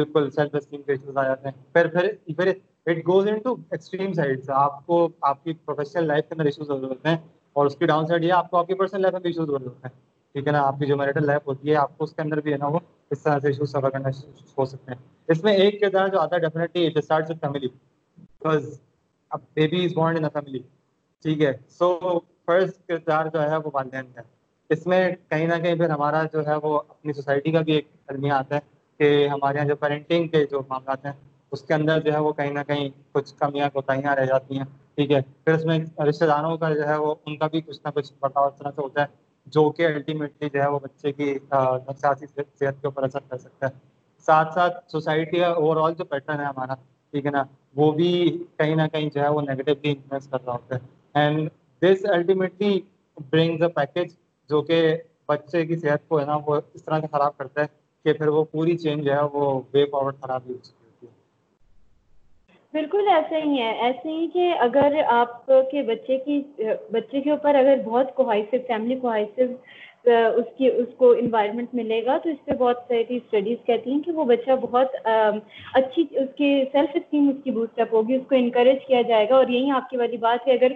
بالکل 0.00 0.30
سیلف 0.36 0.54
اسٹیم 0.62 0.82
کے 0.82 0.92
ایشوز 0.92 1.16
آ 1.16 1.22
جاتے 1.28 1.48
ہیں 1.48 1.64
پھر 1.72 1.86
پھر 1.96 2.12
پھر 2.36 2.52
it 2.90 2.98
goes 3.06 3.26
into 3.42 3.54
extreme 3.70 4.12
sides 4.12 4.48
آپ 4.60 4.84
کو 4.86 5.08
آپ 5.28 5.42
کی 5.44 5.52
پروفیشنل 5.64 6.06
لائف 6.06 6.24
کے 6.28 6.34
اندر 6.34 6.44
ایشوز 6.44 6.70
ہو 6.70 6.78
ہیں 7.06 7.16
اور 7.56 7.66
اس 7.66 7.76
کی 7.78 7.86
ڈاؤن 7.86 8.06
سائڈ 8.06 8.24
یہ 8.24 8.32
آپ 8.32 8.50
کو 8.50 8.56
آپ 8.58 8.66
کی 8.68 8.74
پرسنل 8.80 9.00
لائف 9.02 9.12
میں 9.12 9.20
بھی 9.20 9.30
ایشوز 9.30 9.48
ہو 9.48 9.58
جاتے 9.58 9.88
ہیں 9.88 9.92
ٹھیک 10.32 10.46
ہے 10.46 10.52
نا 10.52 10.62
آپ 10.66 10.78
کی 10.78 10.86
جو 10.86 10.96
میریٹل 10.96 11.26
لائف 11.26 11.46
ہوتی 11.46 11.70
ہے 11.70 11.74
آپ 11.82 11.96
کو 11.98 12.04
اس 12.04 12.14
کے 12.14 12.22
اندر 12.22 12.40
بھی 12.40 12.52
ہے 12.52 12.56
نا 12.58 12.66
وہ 12.74 12.78
اس 13.10 13.22
طرح 13.22 13.38
سے 13.42 13.46
ایشوز 13.48 13.70
سفر 13.72 13.90
کرنا 13.90 14.08
ہو 14.58 14.64
سکتے 14.64 14.92
ہیں 14.92 14.98
اس 15.32 15.42
میں 15.44 15.52
ایک 15.54 15.80
کردار 15.80 16.08
جو 16.12 16.20
آتا 16.20 16.36
ہے 16.36 16.40
ڈیفینیٹلی 16.40 16.86
اٹ 16.86 17.00
فیملی 17.06 17.34
فیملی 17.38 17.68
اب 19.36 19.40
بیبی 19.56 19.84
از 19.84 19.92
ان 19.96 20.56
ٹھیک 21.22 21.42
ہے 21.42 21.52
سو 21.78 21.92
فرسٹ 22.46 22.86
کردار 22.88 23.26
جو 23.34 23.42
ہے 23.50 23.56
وہ 23.64 23.70
والدین 23.74 24.12
کا 24.14 24.22
اس 24.76 24.86
میں 24.86 25.08
کہیں 25.30 25.46
نہ 25.46 25.54
کہیں 25.62 25.74
پھر 25.74 25.90
ہمارا 25.90 26.22
جو 26.32 26.46
ہے 26.46 26.54
وہ 26.62 26.78
اپنی 26.88 27.12
سوسائٹی 27.20 27.52
کا 27.52 27.60
بھی 27.68 27.72
ایک 27.74 27.86
المیہ 28.08 28.32
آتا 28.32 28.54
ہے 28.56 28.60
کہ 28.98 29.28
ہمارے 29.28 29.58
یہاں 29.58 29.66
جو 29.68 29.76
پیرنٹنگ 29.86 30.28
کے 30.34 30.44
جو 30.50 30.62
معاملات 30.68 31.04
ہیں 31.06 31.12
اس 31.54 31.62
کے 31.68 31.74
اندر 31.74 32.00
جو 32.04 32.12
ہے 32.12 32.18
وہ 32.26 32.32
کہیں 32.32 32.50
نہ 32.52 32.58
کہیں 32.66 32.88
کچھ 33.14 33.32
کمیاں 33.38 33.68
کوتاہیاں 33.72 34.14
رہ 34.16 34.24
جاتی 34.26 34.58
ہیں 34.58 34.64
ٹھیک 34.96 35.10
ہے 35.12 35.20
پھر 35.44 35.54
اس 35.54 35.64
میں 35.70 35.78
رشتے 36.08 36.26
داروں 36.26 36.56
کا 36.58 36.72
جو 36.74 36.86
ہے 36.88 36.96
وہ 36.98 37.14
ان 37.26 37.36
کا 37.38 37.46
بھی 37.54 37.60
کچھ 37.66 37.78
نہ 37.84 37.90
کچھ 37.94 38.12
بڑھاؤ 38.20 38.46
اس 38.48 38.54
طرح 38.58 38.70
سے 38.76 38.80
ہوتا 38.82 39.02
ہے 39.02 39.06
جو 39.56 39.68
کہ 39.76 39.86
الٹیمیٹلی 39.86 40.48
جو 40.54 40.62
ہے 40.62 40.68
وہ 40.74 40.78
بچے 40.82 41.12
کی 41.12 41.32
نفسیاتی 41.32 42.26
صحت 42.26 42.60
کے 42.80 42.86
اوپر 42.86 43.02
اثر 43.04 43.28
کر 43.28 43.38
سکتا 43.38 43.66
ہے 43.66 43.70
ساتھ 44.26 44.54
ساتھ 44.54 44.78
سوسائٹی 44.92 45.38
کا 45.40 45.46
اوور 45.46 45.76
آل 45.84 45.94
جو 45.98 46.04
پیٹرن 46.14 46.40
ہے 46.40 46.44
ہمارا 46.44 46.74
ٹھیک 46.74 47.26
ہے 47.26 47.30
نا 47.30 47.42
وہ 47.82 47.90
بھی 48.00 48.10
کہیں 48.58 48.74
نہ 48.76 48.86
کہیں 48.92 49.08
جو 49.14 49.22
ہے 49.22 49.28
وہ 49.36 49.40
نیگیٹیولی 49.48 49.90
انفلوئنس 49.90 50.28
کر 50.30 50.44
رہا 50.46 50.52
ہوتا 50.52 50.76
ہے 50.76 51.24
and 51.24 51.48
this 51.82 52.04
ultimately 52.16 52.78
brings 53.32 53.62
a 53.62 53.68
package 53.80 54.12
جو 54.50 54.62
کہ 54.70 54.82
بچے 55.28 55.64
کی 55.66 55.76
صحت 55.80 56.08
کو 56.08 56.20
ہے 56.20 56.24
نا 56.26 56.36
وہ 56.46 56.60
اس 56.74 56.84
طرح 56.84 57.00
سے 57.00 57.06
خراب 57.16 57.36
کرتا 57.38 57.60
ہے 57.60 57.66
کہ 58.04 58.12
پھر 58.18 58.28
وہ 58.38 58.44
پوری 58.52 58.76
چینج 58.86 59.04
جو 59.04 59.12
ہے 59.14 59.22
وہ 59.32 59.60
وے 59.74 59.84
فارورڈ 59.90 60.20
خراب 60.22 60.42
ہی 60.48 60.52
ہو 60.54 60.68
ہے 60.68 60.80
بالکل 62.72 63.08
ایسا 63.12 63.36
ہی 63.44 63.58
ہے 63.60 63.70
ایسے 63.86 64.08
ہی 64.10 64.26
کہ 64.34 64.44
اگر 64.66 64.92
آپ 65.14 65.46
کے 65.70 65.82
بچے 65.88 66.16
کی 66.26 66.40
بچے 66.92 67.20
کے 67.20 67.30
اوپر 67.30 67.54
اگر 67.54 67.76
بہت 67.84 68.14
کوہائسو 68.16 68.56
فیملی 68.68 68.94
کوہائسو 69.00 69.52
اس 70.12 70.46
کی 70.58 70.66
اس 70.70 70.86
کو 70.98 71.10
انوائرمنٹ 71.18 71.74
ملے 71.80 72.00
گا 72.06 72.16
تو 72.22 72.28
اس 72.30 72.44
پہ 72.44 72.52
بہت 72.62 72.76
ساری 72.88 73.16
اسٹڈیز 73.16 73.58
کہتی 73.66 73.90
ہیں 73.92 74.00
کہ 74.02 74.12
وہ 74.12 74.24
بچہ 74.30 74.56
بہت 74.62 74.96
اچھی 75.80 76.04
اس 76.22 76.28
کی 76.38 76.48
سیلف 76.72 76.96
اسٹیم 77.02 77.28
اس 77.32 77.36
کی 77.44 77.50
بوسٹ 77.58 77.80
اپ 77.84 77.94
ہوگی 77.94 78.14
اس 78.14 78.22
کو 78.28 78.34
انکریج 78.38 78.84
کیا 78.86 79.02
جائے 79.12 79.28
گا 79.30 79.36
اور 79.36 79.48
یہی 79.56 79.70
آپ 79.80 79.88
کی 79.90 79.96
والی 79.96 80.16
بات 80.24 80.48
ہے 80.48 80.52
اگر 80.56 80.72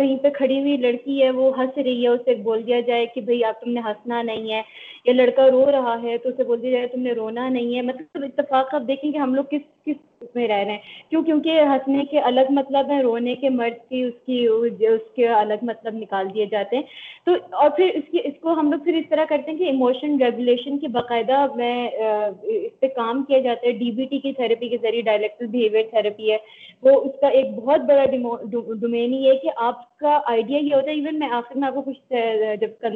کہیں 0.00 0.16
پہ 0.22 0.30
کھڑی 0.38 0.58
ہوئی 0.60 0.76
لڑکی 0.86 1.22
ہے 1.22 1.30
وہ 1.38 1.50
ہنس 1.58 1.78
رہی 1.78 2.02
ہے 2.02 2.08
اسے 2.08 2.34
بول 2.50 2.66
دیا 2.66 2.80
جائے 2.90 3.06
کہ 3.14 3.20
بھئی 3.30 3.42
آپ 3.52 3.60
تم 3.60 3.70
نے 3.70 3.80
ہنسنا 3.86 4.22
نہیں 4.32 4.52
ہے 4.52 4.62
یا 5.04 5.12
لڑکا 5.14 5.48
رو 5.56 5.64
رہا 5.72 5.96
ہے 6.02 6.18
تو 6.24 6.28
اسے 6.28 6.44
بول 6.50 6.62
دیا 6.62 6.70
جائے 6.76 6.86
تم 6.96 7.00
نے 7.08 7.12
رونا 7.22 7.48
نہیں 7.48 7.74
ہے 7.76 7.82
مطلب 7.92 8.24
اتفاق 8.32 8.74
آپ 8.80 8.88
دیکھیں 8.88 9.10
کہ 9.10 9.16
ہم 9.18 9.34
لوگ 9.34 9.44
کس 9.50 9.68
کس 9.86 10.06
میں 10.36 10.46
رہ 10.48 10.62
رہے 10.64 10.72
ہیں 10.72 11.00
کیوں 11.10 11.22
کیونکہ 11.24 11.60
ہنسنے 11.70 12.04
کے 12.10 12.18
الگ 12.30 12.50
مطلب 12.58 12.90
ہیں 12.90 13.00
رونے 13.02 13.34
کے 13.36 13.48
مرض 13.50 13.78
کی 13.88 14.02
اس 14.02 14.14
کی 14.26 14.46
اس 14.86 15.02
کے 15.16 15.28
الگ 15.34 15.64
مطلب 15.70 15.94
نکال 16.02 16.32
دیے 16.34 16.46
جاتے 16.50 16.76
ہیں 16.76 16.82
تو 17.24 17.32
اور 17.62 17.70
پھر 17.76 17.90
اس 17.94 18.04
کی 18.12 18.20
اس 18.24 18.34
کو 18.42 18.52
ہم 18.58 18.70
لوگ 18.72 18.80
پھر 18.84 18.96
اس 19.00 19.08
طرح 19.10 19.24
کرتے 19.28 19.50
ہیں 19.50 19.58
کہ 19.58 19.64
ایموشن 19.72 20.16
ریگولیشن 20.22 20.78
کی 20.78 20.88
باقاعدہ 20.98 21.44
میں 21.56 21.74
اس 21.88 22.80
پہ 22.80 22.86
کام 22.96 23.22
کیا 23.28 23.38
جاتا 23.48 23.66
ہے 23.66 23.72
ڈی 23.82 23.90
بی 23.98 24.04
ٹی 24.12 24.18
کی 24.26 24.32
تھراپی 24.40 24.68
کے 24.68 24.76
ذریعے 24.82 25.02
ڈائلیکٹل 25.10 25.46
بیہیویئر 25.56 25.88
تھراپی 25.90 26.30
ہے 26.32 26.38
وہ 26.82 26.90
اس 27.06 27.20
کا 27.20 27.28
ایک 27.38 27.54
بہت 27.56 27.80
بڑا 27.88 28.04
ڈومین 28.52 29.14
یہ 29.14 29.30
ہے 29.30 29.36
کہ 29.42 29.50
آپ 29.68 29.84
کا 29.98 30.18
آئیڈیا 30.34 30.58
یہ 30.58 30.74
ہوتا 30.74 30.90
ہے 30.90 30.94
ایون 31.00 31.18
میں 31.18 31.28
آخر 31.38 31.56
میں 31.62 31.68
آپ 31.68 31.74
کو 31.74 31.82
کچھ 31.82 32.12
جب 32.60 32.86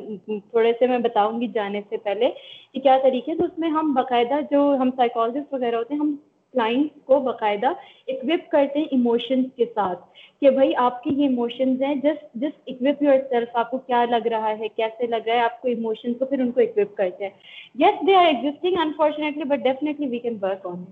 تھوڑے 0.50 0.72
سے 0.78 0.86
میں 0.94 0.98
بتاؤں 1.08 1.40
گی 1.40 1.46
جانے 1.54 1.80
سے 1.90 1.96
پہلے 2.08 2.30
کہ 2.72 2.80
کیا 2.88 2.98
طریقے 3.02 3.34
تو 3.38 3.44
اس 3.50 3.58
میں 3.64 3.70
ہم 3.78 3.92
باقاعدہ 3.94 4.40
جو 4.50 4.62
ہم 4.80 4.90
سائیکالوجسٹ 4.96 5.52
وغیرہ 5.54 5.76
ہوتے 5.76 5.94
ہیں 5.94 6.00
ہم 6.00 6.16
کلائنٹ 6.54 6.92
کو 7.06 7.18
باقاعدہ 7.20 7.66
اکوپ 8.12 8.50
کرتے 8.50 8.78
ہیں 8.78 8.86
ایموشنز 8.96 9.46
کے 9.56 9.64
ساتھ 9.74 10.02
کہ 10.40 10.50
بھائی 10.58 10.74
آپ 10.84 11.02
کے 11.02 11.10
یہ 11.14 11.28
ایموشنز 11.28 11.82
ہیں 11.82 11.94
جس 12.04 12.18
جس 12.40 12.52
اکوپ 12.72 13.02
یور 13.02 13.16
سیلف 13.30 13.56
آپ 13.62 13.70
کو 13.70 13.78
کیا 13.86 14.04
لگ 14.10 14.26
رہا 14.32 14.52
ہے 14.58 14.68
کیسے 14.76 15.06
لگ 15.06 15.26
رہا 15.26 15.34
ہے 15.34 15.40
آپ 15.50 15.60
کو 15.62 15.68
ایموشنز 15.68 16.18
کو 16.18 16.24
پھر 16.32 16.40
ان 16.40 16.50
کو 16.52 16.60
اکوپ 16.66 16.96
کرتے 16.96 17.28
ہیں 17.28 17.84
yes 17.84 18.06
they 18.06 18.14
are 18.16 18.26
existing 18.34 18.78
unfortunately 18.84 19.44
but 19.54 19.62
definitely 19.64 20.06
we 20.10 20.18
can 20.26 20.38
work 20.42 20.66
on 20.74 20.84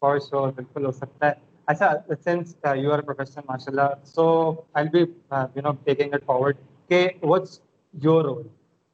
for 0.00 0.18
sure 0.28 0.52
بالکل 0.56 0.86
ہو 0.86 0.92
سکتا 1.02 1.28
ہے 1.28 1.46
اچھا 1.72 1.92
سنس 2.24 2.54
یو 2.80 2.92
آر 2.92 3.00
پروفیشنل 3.08 3.44
ماشاء 3.48 3.70
اللہ 3.72 3.94
so 4.14 4.28
I 4.82 4.88
be 4.92 5.00
you 5.08 5.62
know 5.68 5.72
taking 5.84 6.14
it 6.14 6.24
forward 6.26 6.56
کہ 6.88 7.06
what's 7.22 7.60
your 8.04 8.24
role 8.24 8.42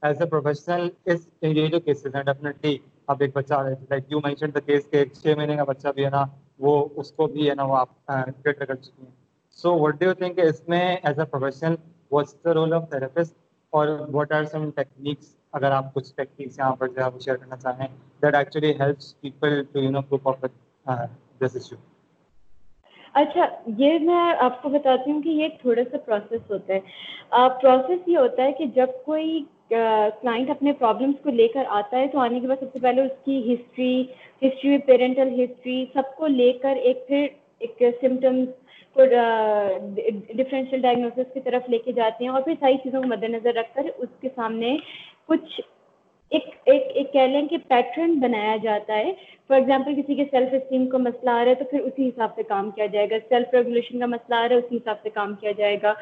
as 0.08 0.20
a 0.22 0.28
professional 0.28 0.88
is 1.12 1.28
individual 1.42 1.80
cases 1.80 2.14
and 2.14 2.26
definitely 2.28 2.76
اب 3.12 3.16
ایک 3.20 3.34
بچہ 3.36 3.54
like 3.88 4.04
you 4.12 4.18
mention 4.24 4.54
the 4.54 4.60
case 4.66 4.84
کے 4.90 5.04
چھ 5.06 5.34
مہینے 5.36 5.56
کا 5.56 5.64
بچہ 5.70 5.88
بھی 5.94 6.04
ہے 6.04 6.10
نا 6.10 6.24
وہ 6.66 6.72
اس 7.00 7.10
کو 7.12 7.26
بھی 7.34 7.48
ہے 7.48 7.54
نا 7.54 7.64
وہ 7.70 7.76
آپ 7.76 7.88
ٹریٹ 8.06 8.58
کر 8.66 8.74
چکی 8.74 9.02
ہیں 9.02 9.10
so 9.62 9.74
what 9.78 9.98
do 10.00 10.06
you 10.06 10.12
think 10.20 10.38
اس 10.44 10.62
میں 10.68 10.84
as 11.08 11.18
a 11.20 11.24
professional 11.30 11.74
what's 12.12 12.34
the 12.44 12.54
role 12.54 12.72
of 12.74 12.88
therapist 12.90 13.34
اور 13.80 13.88
واٹ 14.12 14.32
آر 14.38 14.44
سم 14.52 14.70
ٹیکنیکس 14.76 15.34
اگر 15.58 15.72
آپ 15.72 15.92
کچھ 15.94 16.12
ٹیکنیکس 16.16 16.58
یہاں 16.58 16.74
پر 16.76 16.88
جو 16.96 17.04
ہے 17.04 17.18
شیئر 17.24 17.36
کرنا 17.36 17.56
چاہیں 17.62 17.86
that 18.22 18.34
actually 18.34 18.70
helps 18.80 19.18
people 19.20 19.62
to 19.72 19.82
you 19.82 19.90
know 19.90 20.02
cope 20.08 20.28
per 20.42 20.96
this 21.44 21.56
issue 21.56 21.76
اچھا 23.22 23.44
یہ 23.78 23.98
میں 24.06 24.24
آپ 24.44 24.62
کو 24.62 24.68
بتاتی 24.68 25.10
ہوں 25.10 25.22
کہ 25.22 25.28
یہ 25.42 25.48
تھوڑا 25.60 25.82
سا 25.90 25.98
پروسیس 26.06 26.50
ہوتا 26.50 26.74
ہے 26.74 27.48
پروسیس 27.62 28.08
یہ 28.08 28.18
ہوتا 28.18 28.42
ہے 28.44 28.52
کہ 28.58 28.66
جب 28.76 28.86
کوئی 29.04 29.44
کلائنٹ 29.70 30.50
اپنے 30.50 30.72
پرابلمس 30.78 31.22
کو 31.22 31.30
لے 31.30 31.46
کر 31.48 31.64
آتا 31.74 31.98
ہے 31.98 32.06
تو 32.12 32.18
آنے 32.20 32.40
کے 32.40 32.46
بعد 32.46 32.56
سب 32.60 32.72
سے 32.72 32.78
پہلے 32.82 33.02
اس 33.02 33.10
کی 33.24 33.38
ہسٹری 33.52 34.02
ہسٹری 34.42 34.76
پیرنٹل 34.86 35.30
ہسٹری 35.42 35.84
سب 35.94 36.14
کو 36.16 36.26
لے 36.26 36.52
کر 36.62 36.76
ایک 36.88 37.06
پھر 37.08 37.26
ایک 37.58 37.82
سمٹمس 38.00 38.48
کو 38.94 39.04
ڈفرینشیل 39.14 40.80
ڈائگنوسس 40.80 41.32
کی 41.34 41.40
طرف 41.44 41.68
لے 41.70 41.78
کے 41.84 41.92
جاتے 41.92 42.24
ہیں 42.24 42.32
اور 42.32 42.42
پھر 42.42 42.54
ساری 42.60 42.76
چیزوں 42.82 43.02
کو 43.02 43.08
مد 43.08 43.24
نظر 43.30 43.54
رکھ 43.58 43.74
کر 43.74 43.86
اس 43.98 44.08
کے 44.20 44.28
سامنے 44.34 44.76
کچھ 45.28 45.60
ایک 46.36 46.46
ایک 46.94 47.12
کہہ 47.12 47.26
لیں 47.32 47.46
کہ 47.48 47.56
پیٹرن 47.68 48.14
بنایا 48.20 48.54
جاتا 48.62 48.94
ہے 48.96 49.12
فار 49.48 49.56
ایگزامپل 49.58 49.94
کسی 50.00 50.14
کے 50.16 50.24
سیلف 50.30 50.54
اسٹیم 50.54 50.86
کا 50.90 50.98
مسئلہ 50.98 51.30
آ 51.30 51.44
رہا 51.44 51.50
ہے 51.50 51.54
تو 51.54 51.64
پھر 51.70 51.80
اسی 51.88 52.08
حساب 52.08 52.30
سے 52.36 52.42
کام 52.48 52.70
کیا 52.76 52.86
جائے 52.94 53.08
گا 53.10 53.16
سیلف 53.28 53.54
ریگولیشن 53.54 53.98
کا 54.00 54.06
مسئلہ 54.12 54.34
آ 54.34 54.48
رہا 54.48 54.56
ہے 54.56 54.60
اسی 54.60 54.76
حساب 54.76 55.02
سے 55.02 55.10
کام 55.18 55.34
کیا 55.40 55.50
جائے 55.58 55.76
گا 55.82 55.92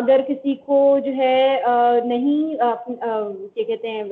اگر 0.00 0.20
کسی 0.28 0.54
کو 0.66 0.80
جو 1.06 1.12
ہے 1.16 1.60
نہیں 2.04 2.54
کیا 2.58 3.64
کہتے 3.70 3.90
ہیں 3.90 4.02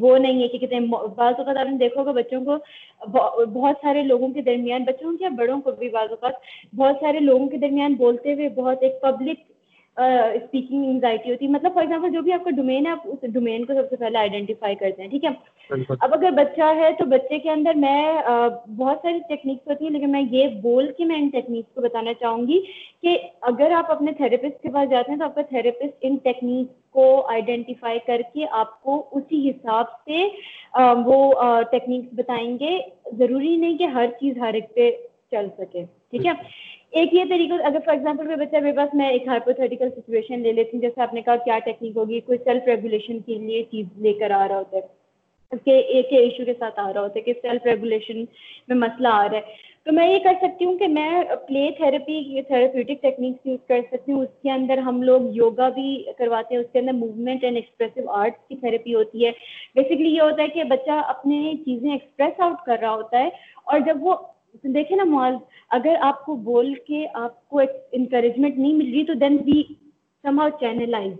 وہ 0.00 0.16
نہیں 0.18 0.42
ہے 0.42 0.48
کیا 0.48 0.60
کہتے 0.60 0.74
ہیں 0.74 0.86
بعض 1.16 1.34
اوقات 1.36 1.56
آپ 1.56 1.68
نے 1.70 1.76
دیکھو 1.84 1.98
ہوگا 2.00 2.16
بچوں 2.20 2.44
کو 2.44 2.58
بہت 3.10 3.76
سارے 3.84 4.02
لوگوں 4.12 4.28
کے 4.38 4.42
درمیان 4.50 4.84
بچوں 4.92 5.12
کے 5.16 5.24
یا 5.24 5.28
بڑوں 5.42 5.60
کو 5.68 5.72
بھی 5.82 5.88
بعض 5.98 6.10
اوقات 6.16 6.52
بہت 6.82 6.96
سارے 7.06 7.20
لوگوں 7.30 7.48
کے 7.48 7.56
درمیان 7.68 7.94
بولتے 8.04 8.34
ہوئے 8.38 8.48
بہت 8.62 8.82
ایک 8.90 9.00
پبلک 9.02 9.49
اسپیکنگ 10.08 10.84
انگزائٹی 10.88 11.30
ہوتی 11.30 11.44
ہے 11.46 11.50
مطلب 11.50 11.74
فار 11.74 11.82
ایگزامپل 11.82 12.10
جو 12.12 12.20
بھی 12.22 12.32
آپ 12.32 12.44
کا 12.44 12.50
ڈومین 12.56 12.86
ہے 12.86 12.90
آپ 12.90 13.06
اس 13.12 13.32
ڈومین 13.32 13.64
کو 13.64 13.74
سب 13.74 13.88
سے 13.90 13.96
پہلے 13.96 14.18
آئیڈینٹیفائی 14.18 14.74
کرتے 14.82 15.02
ہیں 15.02 15.08
ٹھیک 15.10 15.24
ہے 15.24 15.78
اب 16.06 16.14
اگر 16.14 16.30
بچہ 16.36 16.68
ہے 16.76 16.90
تو 16.98 17.04
بچے 17.14 17.38
کے 17.38 17.50
اندر 17.50 17.74
میں 17.86 18.02
بہت 18.26 18.98
ساری 19.02 19.18
ٹیکنیکس 19.28 19.68
ہوتی 19.68 19.84
ہیں 19.84 19.92
لیکن 19.92 20.12
میں 20.12 20.22
یہ 20.30 20.46
بول 20.62 20.90
کے 20.96 21.04
میں 21.10 21.16
ان 21.20 21.28
ٹیکنیکس 21.32 21.74
کو 21.74 21.80
بتانا 21.80 22.14
چاہوں 22.20 22.46
گی 22.46 22.60
کہ 23.02 23.16
اگر 23.52 23.70
آپ 23.78 23.90
اپنے 23.90 24.12
تھراپسٹ 24.20 24.62
کے 24.62 24.70
پاس 24.74 24.90
جاتے 24.90 25.12
ہیں 25.12 25.18
تو 25.18 25.24
آپ 25.24 25.34
کا 25.34 25.42
تھراپسٹ 25.50 26.04
ان 26.08 26.16
ٹیکنیکس 26.24 26.74
کو 26.92 27.06
آئیڈینٹیفائی 27.32 27.98
کر 28.06 28.20
کے 28.32 28.46
آپ 28.62 28.80
کو 28.82 28.98
اسی 29.18 29.48
حساب 29.50 29.92
سے 30.04 30.26
وہ 31.06 31.20
ٹیکنیکس 31.70 32.18
بتائیں 32.18 32.58
گے 32.58 32.78
ضروری 33.18 33.56
نہیں 33.56 33.76
کہ 33.78 33.86
ہر 33.98 34.06
چیز 34.20 34.38
ہر 34.46 34.54
ایک 34.62 34.74
پہ 34.74 34.90
چل 35.32 35.48
سکے 35.58 35.84
ٹھیک 36.10 36.26
ہے 36.26 36.32
ایک 36.98 37.12
یہ 37.14 37.24
طریقہ 37.30 37.54
اگر 37.66 37.78
فار 37.86 38.72
پاس 38.84 38.94
میں 38.94 39.08
ایک 39.08 39.26
ہائپوتھیٹیکل 39.28 39.90
سچویشن 39.96 40.40
لے 40.42 40.52
لیتی 40.52 40.76
ہوں 40.76 40.80
جیسے 40.82 41.02
آپ 41.02 41.12
نے 41.14 41.20
کہا 41.26 41.34
کیا 41.44 41.58
ٹیکنیک 41.64 41.96
ہوگی 41.96 42.20
کوئی 42.30 42.38
سیلف 42.44 42.68
ریگولیشن 42.68 43.18
کے 43.26 43.34
لیے 43.42 43.62
چیز 43.70 43.86
لے 44.06 44.12
کر 44.20 44.30
آ 44.38 44.46
رہا 44.48 44.58
ہوتا 44.58 44.76
ہے 44.76 44.82
اس 45.52 45.58
کے 45.64 45.82
کے 45.82 45.98
ایک 45.98 46.06
ایشو 46.18 46.42
ساتھ 46.58 46.80
آ 46.80 46.92
رہا 46.92 47.00
ہوتا 47.00 47.18
ہے 47.18 47.20
کہ 47.28 47.32
سیلف 47.42 47.66
ریگولیشن 47.66 48.24
میں 48.68 48.76
مسئلہ 48.76 49.08
آ 49.20 49.28
رہا 49.30 49.36
ہے 49.46 49.68
تو 49.84 49.92
میں 49.96 50.08
یہ 50.08 50.18
کر 50.24 50.32
سکتی 50.40 50.64
ہوں 50.64 50.76
کہ 50.78 50.86
میں 50.96 51.22
پلے 51.46 51.62
تھراپی 51.76 52.14
یہ 52.36 52.42
کر 53.68 53.80
سکتی 53.90 54.12
ہوں 54.12 54.20
اس 54.22 54.34
کے 54.42 54.50
اندر 54.50 54.78
ہم 54.88 55.00
لوگ 55.10 55.28
یوگا 55.36 55.68
بھی 55.78 55.88
کرواتے 56.18 56.54
ہیں 56.54 56.60
اس 56.62 56.66
کے 56.72 56.78
اندر 56.78 56.92
موومنٹ 57.04 57.44
اینڈ 57.44 57.56
ایکسپریسو 57.62 58.08
آرٹس 58.18 58.48
کی 58.48 58.56
تھیراپی 58.64 58.94
ہوتی 58.94 59.24
ہے 59.26 59.30
بیسکلی 59.74 60.10
یہ 60.14 60.20
ہوتا 60.22 60.42
ہے 60.42 60.48
کہ 60.58 60.64
بچہ 60.74 61.00
اپنے 61.16 61.40
چیزیں 61.64 61.90
ایکسپریس 61.92 62.40
آؤٹ 62.48 62.64
کر 62.66 62.78
رہا 62.82 62.94
ہوتا 62.94 63.22
ہے 63.24 63.28
اور 63.72 63.80
جب 63.86 64.04
وہ 64.06 64.16
دیکھیں 64.74 64.96
نا 64.96 65.04
معاذ 65.08 65.34
اگر 65.78 65.94
آپ 66.02 66.24
کو 66.24 66.34
بول 66.48 66.72
کے 66.86 67.06
آپ 67.18 67.48
کو 67.48 67.58
ایک 67.58 67.70
انکریجمنٹ 67.98 68.58
نہیں 68.58 68.72
مل 68.74 68.90
رہی 68.94 69.04
تو 69.06 69.14
then 69.20 69.36
be 69.44 69.62
some 70.22 70.40
how 70.40 70.48
channelise 70.60 71.14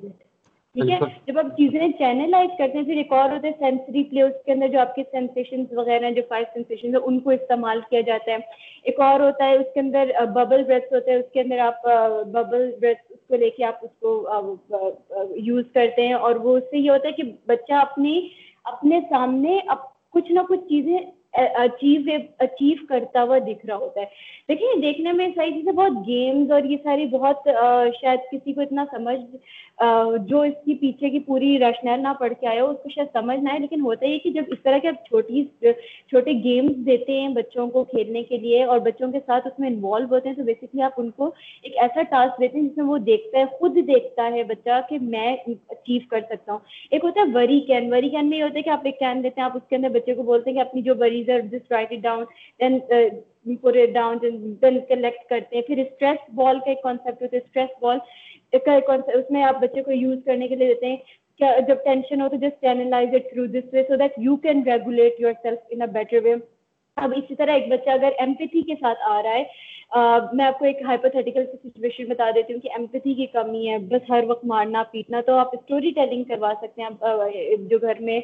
ٹھیک 0.75 0.91
ہے 0.91 0.97
جب 1.27 1.39
آپ 1.39 1.47
چیزیں 1.57 1.81
چینلائز 1.99 2.51
کرتے 2.59 2.79
ہیں 2.79 2.85
پھر 2.85 2.97
ایک 2.97 3.13
اور 3.13 3.31
ہوتا 3.31 3.47
ہے 3.47 3.53
سینسری 3.59 4.03
پلیئرس 4.11 4.35
کے 4.45 4.53
اندر 4.53 4.69
جو 4.73 4.81
آپ 4.81 4.95
کے 4.95 5.03
سینسیشن 5.11 5.63
وغیرہ 5.77 6.05
ہیں 6.05 6.11
جو 6.15 6.23
فائیو 6.29 6.45
سینسیشن 6.55 6.95
ہیں 6.95 7.03
ان 7.07 7.19
کو 7.21 7.31
استعمال 7.31 7.81
کیا 7.91 8.01
جاتا 8.11 8.33
ہے 8.33 8.37
ایک 8.93 9.01
اور 9.07 9.21
ہوتا 9.21 9.49
ہے 9.49 9.57
اس 9.57 9.73
کے 9.75 9.81
اندر 9.81 10.11
ببل 10.35 10.63
بریتھ 10.67 10.93
ہوتا 10.93 11.11
ہے 11.13 11.17
اس 11.17 11.25
کے 11.33 11.41
اندر 11.41 11.59
آپ 11.69 11.87
ببل 12.33 12.71
بریتھ 12.81 13.01
اس 13.13 13.19
کو 13.29 13.37
لے 13.45 13.51
کے 13.57 13.65
آپ 13.73 13.85
اس 13.85 13.99
کو 14.01 14.57
یوز 15.47 15.65
کرتے 15.75 16.07
ہیں 16.07 16.21
اور 16.29 16.37
وہ 16.47 16.57
اس 16.59 16.71
سے 16.71 16.79
یہ 16.79 16.91
ہوتا 16.91 17.09
ہے 17.09 17.13
کہ 17.23 17.31
بچہ 17.53 17.73
اپنی 17.89 18.19
اپنے 18.73 19.01
سامنے 19.09 19.59
کچھ 20.13 20.31
نہ 20.33 20.41
کچھ 20.49 20.69
چیزیں 20.69 20.99
اچیو 21.39 22.03
اچیو 22.41 22.77
کرتا 22.89 23.23
ہوا 23.23 23.39
دکھ 23.47 23.65
رہا 23.67 23.75
ہوتا 23.77 24.01
ہے 24.01 24.05
دیکھیں 24.49 24.81
دیکھنے 24.83 25.13
میں 25.13 25.27
چیزیں 25.35 25.73
بہت 25.73 26.07
گیمز 26.07 26.51
اور 26.53 26.63
یہ 26.71 26.77
ساری 26.85 27.05
بہت 27.11 27.47
شاید 28.01 28.21
کسی 28.31 28.53
کو 28.53 28.61
اتنا 28.61 28.85
سمجھ 28.91 29.19
جو 30.29 30.41
اس 30.43 30.55
کی 30.65 30.75
پیچھے 30.81 31.11
کی 31.11 31.19
پوری 31.27 31.59
رشنل 31.59 32.03
نہ 32.03 32.13
پڑھ 32.21 32.33
کے 32.41 32.47
آیا 32.47 32.63
ہو 32.63 32.71
اس 32.71 32.77
کو 32.83 32.89
شاید 32.95 33.09
سمجھ 33.13 33.39
نہ 33.41 33.53
لیکن 33.59 33.81
ہوتا 33.81 34.07
یہ 34.07 34.19
کہ 34.25 34.31
جب 34.31 34.51
اس 34.53 34.59
طرح 34.63 34.79
کے 34.83 34.89
آپ 34.89 35.07
چھوٹی 35.09 35.45
چھوٹے 36.11 36.33
گیمز 36.45 36.85
دیتے 36.87 37.21
ہیں 37.21 37.29
بچوں 37.35 37.67
کو 37.77 37.85
کھیلنے 37.93 38.23
کے 38.33 38.37
لیے 38.39 38.63
اور 38.65 38.79
بچوں 38.89 39.11
کے 39.13 39.19
ساتھ 39.27 39.47
اس 39.47 39.59
میں 39.59 39.69
انوالو 39.69 40.15
ہوتے 40.15 40.29
ہیں 40.29 40.37
تو 40.37 40.45
بیسکلی 40.45 40.83
آپ 40.89 41.01
ان 41.01 41.11
کو 41.17 41.31
ایک 41.63 41.77
ایسا 41.83 42.03
ٹاسک 42.11 42.41
دیتے 42.41 42.59
ہیں 42.59 42.67
جس 42.69 42.77
میں 42.77 42.87
وہ 42.87 42.99
دیکھتا 43.13 43.39
ہے 43.39 43.45
خود 43.59 43.77
دیکھتا 43.87 44.29
ہے 44.35 44.43
بچہ 44.51 44.81
کہ 44.89 44.99
میں 45.15 45.33
اچیو 45.47 46.01
کر 46.11 46.21
سکتا 46.31 46.53
ہوں 46.53 46.59
ایک 46.91 47.05
ہوتا 47.05 47.21
ہے 47.21 47.33
وری 47.39 47.61
کین 47.71 47.93
وری 47.95 48.09
کین 48.11 48.31
میں 48.31 48.39
یہ 48.39 48.43
ہوتا 48.45 48.59
ہے 48.59 48.63
کہ 48.63 48.71
آپ 48.77 48.81
ایک 48.91 48.99
کین 48.99 49.23
دیتے 49.23 49.41
ہیں 49.41 49.49
آپ 49.49 49.57
اس 49.57 49.69
کے 49.69 49.77
اندر 49.77 49.89
بچے 49.99 50.15
کو 50.15 50.23
بولتے 50.23 50.51
ہیں 50.51 50.57
کہ 50.57 50.61
اپنی 50.69 50.83
جو 50.83 50.95
وری 51.01 51.20
کرتے 51.27 51.75
ہیں 51.75 51.97
ہیں 52.63 53.57
پھر 53.61 54.79
کا 54.89 55.29
کا 55.29 55.37
ایک 55.51 55.79
ایک 58.69 58.89
ہوتا 58.91 59.13
ہے 59.13 59.17
اس 59.19 59.31
میں 59.31 59.43
آپ 59.45 59.61
بچے 59.63 59.83
کو 59.83 59.91
کرنے 60.25 60.47
کے 60.49 60.55
لیے 60.55 60.69
دیتے 60.69 60.95
کیا 61.39 61.51
جب 61.69 61.77
ٹینشن 61.85 62.21
وے 66.13 66.35
اب 67.03 67.13
اسی 67.17 67.35
طرح 67.35 67.51
ایک 67.55 67.69
بچہ 67.69 67.91
اگر 67.91 68.13
ایم 68.21 68.33
پی 68.39 68.47
کے 68.63 68.75
ساتھ 68.81 68.99
آ 69.09 69.23
رہا 69.23 69.35
ہے 69.35 69.43
میں 69.93 70.45
آپ 70.45 70.59
کو 70.59 70.65
ایک 70.65 70.83
ہائپوتھیٹیکل 70.87 71.45
سچویشن 71.53 72.09
بتا 72.09 72.31
دیتی 72.35 72.53
ہوں 72.53 72.61
کہ 72.61 72.69
ایمپتھی 72.77 73.15
کی 73.15 73.27
کمی 73.33 73.69
ہے 73.71 73.79
بس 73.93 74.11
ہر 74.11 74.25
وقت 74.29 74.45
مارنا 74.53 74.83
پیٹنا 74.93 75.21
تو 75.27 75.35
آپ 75.39 75.55
اسٹوری 75.59 75.91
ٹیلنگ 75.95 76.25
کروا 76.25 76.53
سکتے 76.61 76.83
ہیں 76.83 77.57
جو 77.71 77.79
گھر 77.83 78.01
میں 78.11 78.21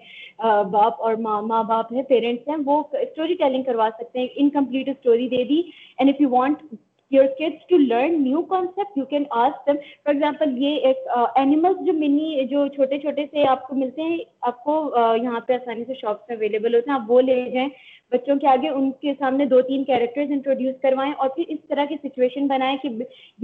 باپ 0.73 1.03
اور 1.07 1.15
ماں 1.27 1.41
ماں 1.43 1.63
باپ 1.69 1.93
ہیں 1.93 2.03
پیرنٹس 2.09 2.49
ہیں 2.49 2.57
وہ 2.67 2.83
اسٹوری 3.03 3.35
ٹیلنگ 3.43 3.63
کروا 3.71 3.89
سکتے 3.99 4.19
ہیں 4.19 4.27
انکمپلیٹ 4.35 4.89
اسٹوری 4.89 5.29
دے 5.29 5.45
دی 5.49 5.61
and 5.99 6.11
if 6.11 6.21
you 6.21 6.29
want 6.37 6.63
your 7.11 7.25
kids 7.39 7.67
to 7.69 7.77
learn 7.79 8.23
new 8.23 8.41
concept 8.53 8.97
you 8.99 9.05
can 9.11 9.25
them 9.25 9.55
for 9.67 10.15
example 10.15 10.57
یہ 10.63 10.87
ایک 10.87 11.07
اینیملس 11.35 11.85
جو 11.87 11.93
منی 11.99 12.45
جو 12.51 12.67
چھوٹے 12.75 12.99
چھوٹے 13.01 13.27
سے 13.31 13.47
آپ 13.49 13.67
کو 13.69 13.75
ملتے 13.75 14.03
ہیں 14.03 14.17
آپ 14.47 14.63
کو 14.65 14.75
یہاں 15.23 15.39
پہ 15.47 15.53
آسانی 15.53 15.85
سے 15.87 15.95
شاپس 16.01 16.29
میں 16.29 16.37
اویلیبل 16.37 16.75
ہوتے 16.75 16.91
ہیں 16.91 16.97
آپ 16.99 17.11
وہ 17.11 17.21
لے 17.21 17.35
جائیں 17.53 17.69
بچوں 18.13 18.35
کے 18.41 18.47
آگے 18.49 18.69
ان 18.69 18.91
کے 19.01 19.13
سامنے 19.19 19.45
دو 19.53 19.61
تین 19.69 19.85
کیریکٹرز 19.85 20.31
انٹروڈیوس 20.33 20.75
کروائیں 20.83 21.13
اور 21.23 21.29
پھر 21.37 21.49
اس 21.55 21.59
طرح 21.69 21.85
کی 21.93 21.97
سچویشن 22.03 22.47
بنائیں 22.53 22.77
کہ 22.83 22.89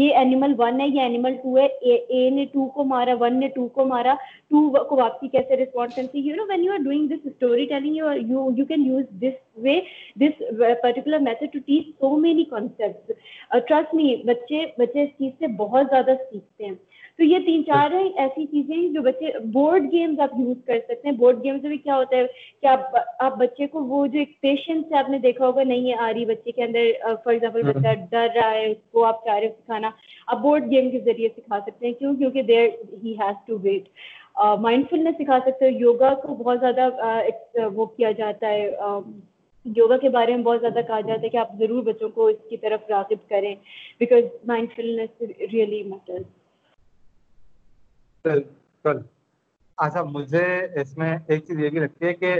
یہ 0.02 0.16
اینیمل 0.18 0.52
ون 0.58 0.80
ہے 0.80 0.86
یہ 0.88 1.00
اینیمل 1.06 1.34
ٹو 1.42 1.56
ہے 1.56 1.64
اے 1.88 2.28
نے 2.34 2.44
ٹو 2.52 2.66
کو 2.74 2.84
مارا 2.92 3.14
ون 3.20 3.40
نے 3.40 3.48
ٹو 3.54 3.66
کو 3.78 3.84
مارا 3.94 4.14
ٹو 4.50 4.84
کو 4.90 4.96
واپسی 5.00 5.28
کیسے 5.32 5.56
رسپانس 5.62 5.94
کرتی 5.96 6.20
you 6.28 6.34
know 6.36 6.46
when 6.48 6.64
you 6.64 6.72
are 6.72 6.84
doing 6.84 7.08
this 7.14 7.26
story 7.32 7.66
telling 7.72 7.96
you 8.58 8.64
can 8.68 8.86
use 8.92 9.04
this 9.22 9.58
way 9.66 9.78
this 10.20 10.42
particular 10.82 11.26
method 11.30 11.52
to 11.52 11.58
teach 11.66 11.88
so 12.00 12.16
many 12.26 12.44
concepts 12.54 13.60
trust 13.68 13.94
نہیں 13.94 14.26
بچے 14.28 14.64
بچے 14.78 15.02
اس 15.02 15.10
چیز 15.18 15.32
سے 15.38 15.52
بہت 15.64 15.86
زیادہ 15.90 16.14
سیکھتے 16.30 16.64
ہیں 16.66 16.74
تو 17.16 17.24
یہ 17.24 17.38
تین 17.46 17.64
چار 17.64 17.84
اچھا۔ 17.94 17.98
ہیں 17.98 18.08
ایسی 18.22 18.44
چیزیں 18.50 18.74
ہیں 18.74 18.88
جو 18.92 19.00
بچے 19.02 19.38
بورڈ 19.52 19.90
گیمز 19.92 20.20
آپ 20.26 20.30
یوز 20.38 20.56
کر 20.66 20.78
سکتے 20.88 21.08
ہیں 21.08 21.14
بورڈ 21.16 21.42
گیمز 21.44 21.64
میں 21.70 21.76
کیا 21.84 21.96
ہوتا 21.96 22.16
ہے 22.16 22.26
کہ 22.60 22.66
آپ 22.66 22.96
آپ 23.26 23.36
بچے 23.38 23.66
کو 23.72 23.84
وہ 23.86 24.06
جو 24.12 24.18
ایک 24.18 24.40
پیشنس 24.40 24.92
ہے 24.92 24.96
آپ 24.98 25.10
نے 25.10 25.18
دیکھا 25.26 25.46
ہوگا 25.46 25.62
نہیں 25.72 25.88
ہے 25.90 25.96
آ 26.04 26.12
رہی 26.12 26.24
بچے 26.30 26.50
کے 26.52 26.62
اندر 26.64 27.14
فار 27.24 27.32
ایگزامپل 27.32 27.66
ہاں۔ 27.66 27.72
بچہ 27.80 27.94
ڈر 28.10 28.28
رہا 28.36 28.50
ہے 28.50 28.66
اس 28.70 28.76
کو 28.92 29.04
آپ 29.04 29.24
چاہ 29.24 29.38
رہے 29.38 29.46
ہو 29.48 29.52
سکھانا 29.64 29.90
آپ 30.32 30.40
بورڈ 30.42 30.70
گیم 30.70 30.90
کے 30.90 31.00
ذریعے 31.04 31.28
سکھا 31.36 31.58
سکتے 31.66 31.86
ہیں 31.86 31.92
کیوں 31.98 32.14
کیونکہ 32.16 32.42
there 32.52 32.68
he 33.04 33.14
has 33.20 33.46
to 33.46 33.58
wait 33.62 33.88
mindfulness 34.90 35.16
سکھا 35.18 35.38
سکتے 35.46 35.64
ہو 35.64 35.78
یوگا 35.78 36.14
کو 36.22 36.34
بہت 36.42 36.60
زیادہ 36.60 37.68
وہ 37.74 37.86
کیا 37.96 38.10
جاتا 38.22 38.48
ہے 38.48 38.68
یوگا 39.76 39.96
کے 40.02 40.08
بارے 40.14 40.34
میں 40.36 40.44
بہت 40.44 40.60
زیادہ 40.60 40.80
کہا 40.86 41.00
جاتا 41.06 41.20
ہے 41.22 41.28
کہ 41.28 41.36
آپ 41.36 41.52
ضرور 41.58 41.82
بچوں 41.88 42.08
کو 42.14 42.26
اس 42.26 42.38
کی 42.50 42.56
طرف 42.62 42.90
راغب 42.90 43.28
کریں 43.30 43.54
بیکاز 44.00 44.24
مائنڈ 44.48 44.72
فلنس 44.76 45.22
ریئلی 45.52 45.82
میٹرز 45.90 46.24
اچھا 48.24 50.02
مجھے 50.10 50.42
اس 50.80 50.96
میں 50.98 51.16
ایک 51.26 51.44
چیز 51.46 51.58
یہ 51.60 51.70
بھی 51.70 51.80
لگتی 51.80 52.06
ہے 52.06 52.12
کہ 52.14 52.34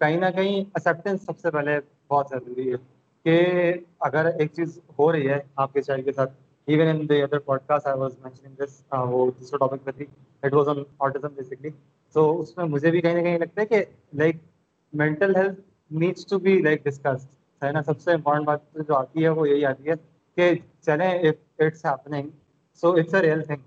کہیں 0.00 0.16
نہ 0.20 0.26
کہیں 0.36 0.78
سب 0.84 1.38
سے 1.38 1.50
پہلے 1.50 1.78
بہت 2.10 2.26
ضروری 2.30 2.70
ہے 2.72 2.76
کہ 3.24 3.72
اگر 4.08 4.26
ایک 4.38 4.52
چیز 4.52 4.78
ہو 4.98 5.10
رہی 5.12 5.28
ہے 5.28 5.38
آپ 5.64 5.72
کے 5.72 5.82
چائلڈ 5.82 6.04
کے 6.04 6.12
ساتھ 6.12 6.32
even 6.66 6.88
in 6.96 7.08
the 7.08 7.20
other 7.22 7.38
podcast 7.66 7.86
I 7.86 7.98
was 7.98 8.12
was 8.12 8.24
mentioning 8.24 8.64
this 8.64 8.82
وہ 9.10 9.30
دوسرا 9.40 9.58
ٹاپک 9.66 9.84
پہ 9.84 9.90
تھی 9.96 10.04
اٹ 10.42 10.54
آن 10.68 10.82
آٹزم 11.06 11.34
بیسکلی 11.36 11.70
تو 12.12 12.28
اس 12.40 12.56
میں 12.56 12.64
مجھے 12.74 12.90
بھی 12.90 13.00
کہیں 13.00 13.14
نہ 13.16 13.22
کہیں 13.22 13.38
لگتا 13.38 13.60
ہے 13.60 13.66
کہ 13.66 13.82
like 14.22 14.36
mental 15.02 15.36
health 15.36 15.60
needs 16.00 16.26
to 16.26 16.38
be 16.48 16.58
like 16.62 16.86
ہے 17.62 17.72
نا 17.72 17.82
سب 17.82 18.00
سے 18.00 18.12
امپورٹنٹ 18.12 18.46
بات 18.46 18.60
جو 18.88 18.96
آتی 18.96 19.22
ہے 19.24 19.28
وہ 19.38 19.48
یہی 19.48 19.64
آتی 19.66 19.88
ہے 19.90 19.94
کہ 20.36 20.50
چلیں 20.86 21.10
it's 21.10 21.60
it's 21.66 21.84
happening 21.86 22.28
so 22.80 22.92
a 22.96 23.22
real 23.22 23.42
thing 23.44 23.66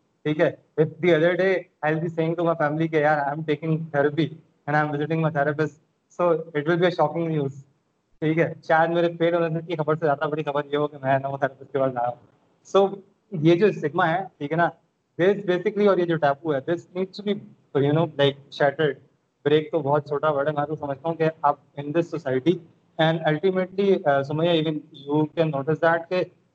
ٹھیک 0.23 0.37
ٹھیک 0.37 0.39
ہے 0.41 0.51
ہے 0.79 0.83
the 1.01 1.13
other 1.13 1.33
day 1.35 1.45
I 1.81 1.93
I 1.93 1.93
I 1.93 1.95
be 1.95 2.01
be 2.01 2.07
saying 2.15 2.33
to 2.35 2.43
my 2.43 2.55
my 2.59 2.67
family 2.67 2.87
یار 3.01 3.17
am 3.19 3.29
am 3.31 3.43
taking 3.43 3.77
therapy 3.91 4.27
and 4.67 4.93
visiting 4.93 5.25
therapist 5.33 5.79
so 6.17 6.27
it 6.29 6.67
will 6.69 6.89
shocking 6.97 7.27
news 7.27 7.63
شاید 8.67 8.89
میرے 9.19 9.31
ہونے 9.35 9.61
کی 9.67 9.75
خبر 9.75 9.83
خبر 9.83 9.95
سے 9.99 10.05
زیادہ 10.05 10.27
بڑی 10.31 10.43
یہ 10.71 10.77
ہو 10.77 10.87
کہ 10.87 10.97
میں 11.01 11.17
وہ 11.31 11.37
تھراپسٹ 11.37 11.71
کے 11.71 11.79
پاس 11.79 11.93
ہوں 11.95 12.15
سو 12.71 12.87
یہ 13.31 13.49
یہ 13.51 13.59
جو 13.59 13.67
جو 13.67 13.79
سگما 13.79 14.07
ہے 14.07 14.11
ہے 14.13 14.17
ہے 14.19 14.27
ٹھیک 14.37 14.53
نا 14.57 14.69
دس 15.19 15.37
دس 15.39 15.45
بیسکلی 15.45 15.87
اور 15.87 15.97
taboo 16.07 16.53
needs 16.95 17.17
to 17.17 17.23
be 17.23 17.33
you 17.85 17.91
know 17.93 18.05
like 18.17 18.37
shattered 18.57 18.97
break 19.45 19.71
تو 19.71 19.79
بہت 19.89 20.07
چھوٹا 20.07 20.29
ورڈ 20.35 20.47
ہے 20.47 20.53
میں 20.55 20.65
تو 20.65 20.75
سمجھتا 20.75 21.07
ہوں 21.09 21.15
کہ 21.15 21.23
uh, 21.23 21.29
کہ 21.29 21.39
آپ 21.47 21.55
in 21.79 21.93
this 21.93 22.09
society 22.11 22.57
and 22.99 23.21
ultimately 23.27 23.87
even 23.93 24.77
you 25.05 25.25
can 25.35 25.51
notice 25.55 25.81
that 25.81 26.13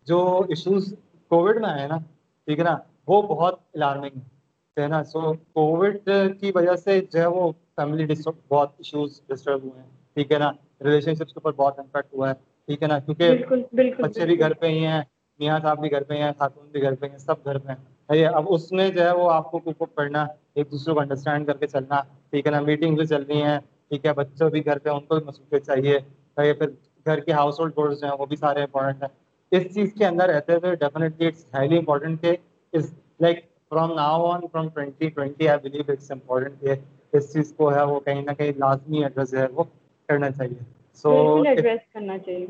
جو 0.09 0.21
ایشوز 0.49 0.93
کووڈ 1.31 1.61
میں 1.61 1.69
آئے 1.71 1.87
نا 1.87 1.95
نا 1.95 1.99
ٹھیک 2.47 2.59
ہے 2.61 2.65
وہ 3.07 3.21
بہت 3.23 3.59
الارمنگ 3.75 4.19
ہے 4.21 4.83
ہے 4.83 4.87
نا 4.89 5.03
سو 5.11 5.21
کووڈ 5.55 5.97
کی 6.41 6.51
وجہ 6.55 6.75
سے 6.77 7.01
جو 7.13 7.21
ہے 7.21 7.27
وہ 7.37 7.51
فیملی 7.77 8.07
بہت 8.25 8.71
ایشوز 8.79 9.21
ڈسٹرب 9.29 9.63
ہوئے 9.63 9.81
ہیں 9.81 9.89
ٹھیک 10.15 10.33
ہے 10.33 10.39
نا 10.39 10.51
ریلیشن 10.85 11.15
شپس 11.15 11.33
کے 11.33 11.39
اوپر 11.43 11.53
بہت 11.57 11.79
امپیکٹ 11.79 12.15
ہوا 12.15 12.29
ہے 12.31 12.35
ٹھیک 12.67 12.83
ہے 12.83 12.89
نا 12.89 12.99
کیونکہ 12.99 13.93
بچے 14.03 14.27
بھی 14.27 14.39
گھر 14.41 14.53
پہ 14.61 14.67
ہی 14.69 14.85
ہیں 14.87 15.01
میاں 15.41 15.59
صاحب 15.63 15.81
بھی 15.81 15.91
گھر 15.91 16.03
پہ 16.09 16.15
ہیں 16.23 16.31
خاتون 16.39 16.69
بھی 16.73 16.83
گھر 16.83 16.95
پہ 17.01 17.07
ہیں 17.11 17.19
سب 17.19 17.45
گھر 17.45 17.59
پہ 17.59 17.69
ہیں 17.73 18.25
اب 18.27 18.45
اس 18.55 18.71
میں 18.73 18.89
جو 18.97 19.05
ہے 19.05 19.13
وہ 19.17 19.31
آپ 19.31 19.51
کو 19.51 19.59
کوپ 19.59 19.83
پڑھنا 19.95 20.27
ایک 20.55 20.71
دوسرے 20.71 20.95
کو 20.95 21.01
انڈرسٹینڈ 21.01 21.47
کر 21.47 21.57
کے 21.57 21.67
چلنا 21.67 22.01
ٹھیک 22.31 22.47
ہے 22.47 22.51
نا 22.53 22.61
میٹنگ 22.67 22.97
بھی 22.97 23.07
چل 23.07 23.23
رہی 23.29 23.43
ہیں 23.43 23.59
ٹھیک 23.89 24.07
ہے 24.07 24.13
بچوں 24.21 24.51
بھی 24.51 24.65
گھر 24.67 24.79
پہ 24.85 24.91
ان 24.91 25.01
کو 25.07 25.19
بھی 25.19 25.25
مصروفیت 25.27 25.67
چاہیے 25.67 25.99
پھر 26.53 26.67
گھر 27.07 27.21
کے 27.21 27.33
ہاؤس 27.33 27.61
ہولڈ 27.61 27.75
جو 27.79 28.07
ہیں 28.07 28.15
وہ 28.19 28.27
بھی 28.27 28.37
سارے 28.37 28.63
امپورٹنٹ 28.63 29.03
ہیں 29.03 29.59
اس 29.61 29.75
چیز 29.75 29.93
کے 29.99 30.07
اندر 30.07 30.29
رہتے 30.31 30.53
ہوئے 30.63 30.75
ڈیفینیٹلی 30.77 31.27
اٹس 31.27 31.45
ہائیلی 31.55 31.79
امپورٹنٹ 31.79 32.23
کہ 32.23 32.37
اس 32.77 32.85
اس 32.85 32.93
like 33.21 33.39
from 33.71 33.89
from 33.95 33.97
now 33.97 34.27
on 34.63 34.69
twenty 34.69 35.09
twenty 35.15 35.49
I 35.49 35.59
believe 35.69 35.83
it's 35.93 36.11
important 36.13 36.61
کہ 36.61 37.21
چیز 37.33 37.53
کو 37.57 37.73
ہے 37.75 37.83
وہ 37.93 37.99
کہیں 38.09 38.23
نہ 38.23 38.33
کہیں 38.39 38.53
لازمی 38.65 39.03
ایڈریس 39.05 39.35
ہے 39.35 39.47
وہ 39.55 39.65
کرنا 40.09 40.31
چاہیے 40.31 40.59
سو 41.03 41.13
ایڈریس 41.49 41.81
کرنا 41.93 42.19
چاہیے 42.19 42.47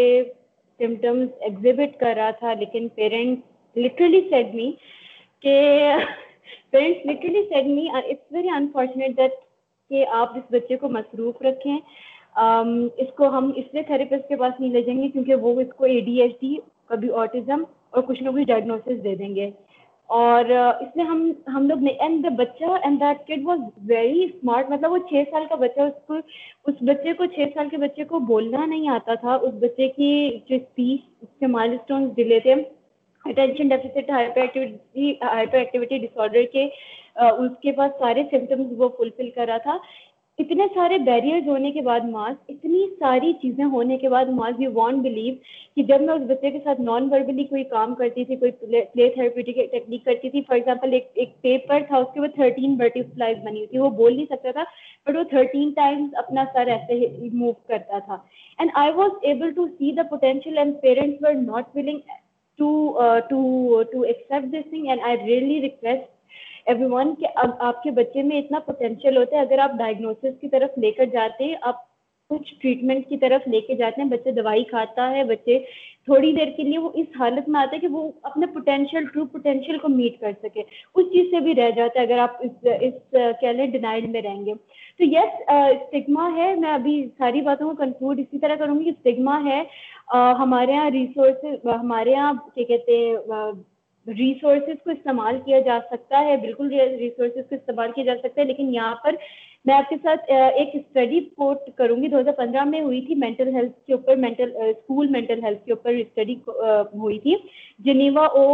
سمٹمس 0.84 1.42
ایگزیبٹ 1.50 2.00
کر 2.00 2.14
رہا 2.18 2.30
تھا 2.44 2.54
لیکن 2.60 2.88
پیرنٹس 2.96 3.78
لٹرلی 3.86 4.22
سیڈ 4.30 4.56
می 4.56 4.72
کہ 5.48 5.56
parents 6.72 7.06
literally 7.12 7.44
said 7.54 7.72
me 7.76 7.88
it's 7.94 8.32
very 8.36 8.56
unfortunate 8.60 9.18
that 9.18 9.42
کہ 9.90 10.06
آپ 10.22 10.38
اس 10.38 10.52
بچے 10.54 10.78
کو 10.86 10.90
مصروف 11.00 11.42
رکھیں 11.50 11.78
اس 12.42 13.14
کو 13.18 13.28
ہم 13.38 13.52
اس 13.56 13.74
لیے 13.74 13.84
تھراپسٹ 13.88 14.28
کے 14.30 14.36
پاس 14.36 14.60
نہیں 14.60 14.72
لے 14.74 14.82
جائیں 14.84 15.02
گے 15.02 15.08
کیونکہ 15.10 15.36
وہ 15.46 15.60
اس 15.62 15.74
کو 15.78 15.86
اے 15.86 16.00
ڈی 16.06 16.20
ایچ 16.22 16.40
ڈی 16.42 16.56
کبھی 16.90 17.10
آٹزم 17.24 17.64
اور 17.96 18.02
کچھ 18.08 18.24
نہ 18.24 18.30
کچھ 18.36 18.44
ڈائگنوسس 18.48 19.04
دے 19.04 19.16
دیں 19.16 19.36
گے 19.36 19.50
اور 20.20 20.46
اس 20.54 20.96
میں 20.96 21.06
ہم 21.06 21.32
ہم 21.54 21.68
لوگ 21.68 21.84
اینڈ 22.02 22.24
دا 22.24 22.30
بچہ 22.38 22.72
and 22.84 23.00
that 23.02 23.28
kid 23.28 23.46
was 23.46 23.60
very 23.90 24.24
smart 24.24 24.70
مطلب 24.70 24.92
وہ 24.92 24.98
چھ 25.10 25.24
سال 25.32 25.44
کا 25.50 25.56
بچہ 25.64 25.82
اس 25.82 25.94
کو 26.08 26.16
اس 26.72 26.82
بچے 26.90 27.14
کو 27.18 27.26
چھ 27.36 27.50
سال 27.54 27.70
کے 27.70 27.78
بچے 27.84 28.04
کو 28.12 28.20
بولنا 28.32 28.66
نہیں 28.66 28.88
آتا 28.96 29.14
تھا 29.22 29.36
اس 29.48 29.54
بچے 29.62 29.88
کی 29.96 30.10
جو 30.50 30.56
اسپیچ 30.56 31.02
اس 31.22 31.30
کے 31.40 31.48
مائل 31.56 31.74
اسٹونس 31.74 32.16
ڈلے 32.16 32.40
تھے 32.48 32.54
attention 33.30 33.68
deficit 33.68 34.10
hyperactivity 34.42 35.12
hyperactivity 35.58 35.98
disorder 36.20 36.44
کے 36.54 36.66
اس 37.16 37.52
کے 37.62 37.72
پاس 37.78 37.92
سارے 38.00 38.24
سمٹمس 38.32 38.74
وہ 38.78 38.90
فلفل 38.98 39.30
کر 39.36 39.46
رہا 39.48 39.58
تھا 39.70 39.78
اتنے 40.42 40.64
سارے 40.76 40.98
بیریئرز 41.06 41.48
ہونے 41.48 41.72
کے 41.72 41.82
بعد 41.88 42.06
ماس 42.12 42.38
اتنی 42.50 42.86
ساری 43.00 43.32
چیزیں 43.42 43.64
ہونے 43.74 43.98
کے 44.04 44.10
بعد 44.10 44.26
ماس 44.38 44.60
یو 44.62 44.72
وانٹ 44.74 45.02
بلیو 45.04 45.34
کہ 45.76 45.84
جب 45.92 46.02
میں 46.02 46.14
اس 46.14 46.22
بچے 46.30 46.52
کے 46.52 46.60
ساتھ 46.64 46.80
نان 46.82 47.08
وربلی 47.12 47.44
کوئی 47.52 47.64
کام 47.74 47.94
کرتی 47.96 48.24
تھی 48.30 48.36
کوئی 48.44 48.52
پلے 48.62 48.82
تھراپیوٹک 49.16 49.60
ٹیکنیک 49.72 50.06
کرتی 50.06 50.30
تھی 50.30 50.42
فار 50.48 50.56
ایگزامپل 50.56 50.94
ایک 50.94 51.12
ایک 51.24 51.40
پیپر 51.42 51.84
تھا 51.88 51.98
اس 51.98 52.08
کے 52.14 52.20
وہ 52.20 52.28
تھرٹین 52.36 52.76
برٹی 52.78 53.02
فلائز 53.14 53.38
بنی 53.44 53.58
ہوئی 53.58 53.68
تھی 53.68 53.80
وہ 53.80 53.90
بول 54.00 54.16
نہیں 54.16 54.26
سکتا 54.30 54.52
تھا 54.58 54.64
بٹ 55.08 55.16
وہ 55.18 55.24
تھرٹین 55.36 55.72
ٹائمس 55.76 56.16
اپنا 56.24 56.46
سر 56.54 56.74
ایسے 56.78 57.00
موو 57.34 57.52
کرتا 57.68 58.00
تھا 58.06 58.18
and 58.58 58.72
I 58.84 58.92
was 58.96 59.12
able 59.32 59.52
to 59.56 59.68
see 59.78 59.92
the 59.96 60.04
potential 60.10 60.58
and 60.58 60.80
parents 60.82 61.24
were 61.26 61.34
not 61.46 61.76
willing 61.76 62.00
to 62.58 62.72
to 63.30 63.82
to 63.92 64.02
accept 64.14 64.52
this 64.54 64.70
thing 64.70 64.88
and 64.90 65.02
I 65.12 65.18
really 65.28 65.62
request 65.70 66.12
everyone 66.92 67.14
کہ 67.20 67.28
اب 67.44 67.50
آپ 67.70 67.82
کے 67.84 67.92
بچے 67.96 68.22
میں 68.24 68.40
اتنا 68.40 68.60
پوٹینشیل 68.66 69.18
ہوتا 69.18 69.36
ہے 69.36 69.42
اگر 69.42 69.60
آپ 69.60 69.72
ڈائگنوسس 69.80 70.40
کی 70.42 70.50
طرف 70.50 70.78
لے 70.84 70.92
کر 71.00 71.06
جاتے 71.14 71.44
ہیں 71.46 71.56
آپ 71.72 71.82
کچھ 72.30 72.54
ٹریٹمنٹ 72.62 73.08
کی 73.08 73.18
طرف 73.22 73.48
لے 73.54 73.60
کے 73.62 73.76
جاتے 73.76 74.02
ہیں 74.02 74.10
بچے 74.10 74.32
دوائی 74.36 74.64
کھاتا 74.70 75.10
ہے 75.16 75.24
بچے 75.32 75.58
تھوڑی 76.06 76.32
دیر 76.36 76.50
کے 76.56 76.64
لیے 76.64 76.78
وہ 76.78 76.90
اس 77.02 77.08
حالت 77.20 77.50
میں 77.50 77.60
آتا 77.62 77.76
ہے 77.76 77.80
کہ 77.82 77.88
وہ 77.96 78.04
اپنے 78.30 78.46
پوٹینشیل 78.54 79.06
ٹرو 79.14 79.26
پوٹینشیل 79.32 79.78
کو 79.84 79.88
میٹ 79.98 80.20
کر 80.20 80.32
سکے 80.44 80.62
اس 80.62 81.06
چیز 81.14 81.26
سے 81.32 81.40
بھی 81.48 81.56
رہ 81.56 81.70
جاتا 81.76 82.00
ہے 82.00 82.06
اگر 82.06 82.18
آپ 82.28 82.42
اس 82.46 82.68
اس 82.88 83.16
کہہ 83.42 83.48
لیں 83.60 83.66
ڈینائڈ 83.76 84.10
میں 84.16 84.22
رہیں 84.22 84.46
گے 84.46 84.54
تو 84.98 85.04
یس 85.14 85.42
اسٹگما 85.58 86.30
ہے 86.38 86.54
میں 86.64 86.72
ابھی 86.74 86.96
ساری 87.18 87.42
باتوں 87.50 87.70
کو 87.70 87.76
کنکلوڈ 87.84 88.20
اسی 88.24 88.40
طرح 88.46 88.56
کروں 88.64 88.80
گی 88.80 88.84
کہ 88.86 88.90
اسٹگما 88.98 89.40
ہے 89.50 89.62
ہمارے 90.42 90.72
یہاں 90.74 90.90
ریسورسز 90.94 91.68
ہمارے 91.74 92.12
یہاں 92.12 92.34
کیا 92.56 92.64
کہتے 92.76 92.98
ہیں 92.98 93.54
ریسورسز 94.08 94.82
کو 94.84 94.92
استعمال 94.92 95.38
کیا 95.46 95.60
جا 95.66 95.78
سکتا 95.92 96.20
ہے 96.26 96.36
بالکل 96.42 96.72
ریسورسز 97.00 97.48
کو 97.50 97.56
استعمال 97.56 97.92
کیا 97.96 98.04
جا 98.06 98.16
سکتا 98.24 98.42
ہے 98.42 98.46
لیکن 98.48 98.74
یہاں 98.74 98.96
پر 99.04 99.16
میں 99.66 99.76
آپ 99.76 99.90
کے 99.90 99.96
ساتھ 100.04 100.30
ایک 100.32 100.70
اسٹڈی 100.76 101.20
کوٹ 101.38 101.70
کروں 101.78 102.02
گی 102.02 102.08
دو 102.10 102.20
ہزار 102.20 102.34
پندرہ 102.38 102.64
میں 102.70 102.80
ہوئی 102.82 103.02
تھی 103.06 103.16
مینٹل 103.20 103.54
ہیلتھ 103.56 103.78
کے 103.88 103.94
اوپر 103.94 104.16
مینٹل 104.26 104.52
اسکول 104.64 105.08
مینٹل 105.12 105.44
ہیلتھ 105.44 105.66
کے 105.66 105.72
اوپر 105.74 105.90
اسٹڈی 106.00 106.36
ہوئی 106.58 107.20
تھی 107.20 107.36
جنیوا 107.86 108.26
او 108.26 108.46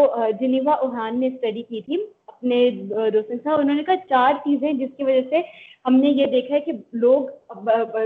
جنیوا 0.42 0.74
اوہان 0.88 1.20
نے 1.20 1.28
اسٹڈی 1.28 1.64
کی 1.70 1.82
تھی 1.86 1.98
اپنے 2.40 2.70
دوستوں 3.14 3.52
انہوں 3.58 3.76
نے 3.76 3.84
کہا 3.84 3.96
چار 4.10 4.34
چیزیں 4.44 4.72
جس 4.74 4.90
کی 4.98 5.04
وجہ 5.04 5.22
سے 5.30 5.42
ہم 5.88 5.96
نے 6.02 6.10
یہ 6.10 6.26
دیکھا 6.32 6.54
ہے 6.56 6.60
کہ 6.62 6.72
لوگ 7.02 7.28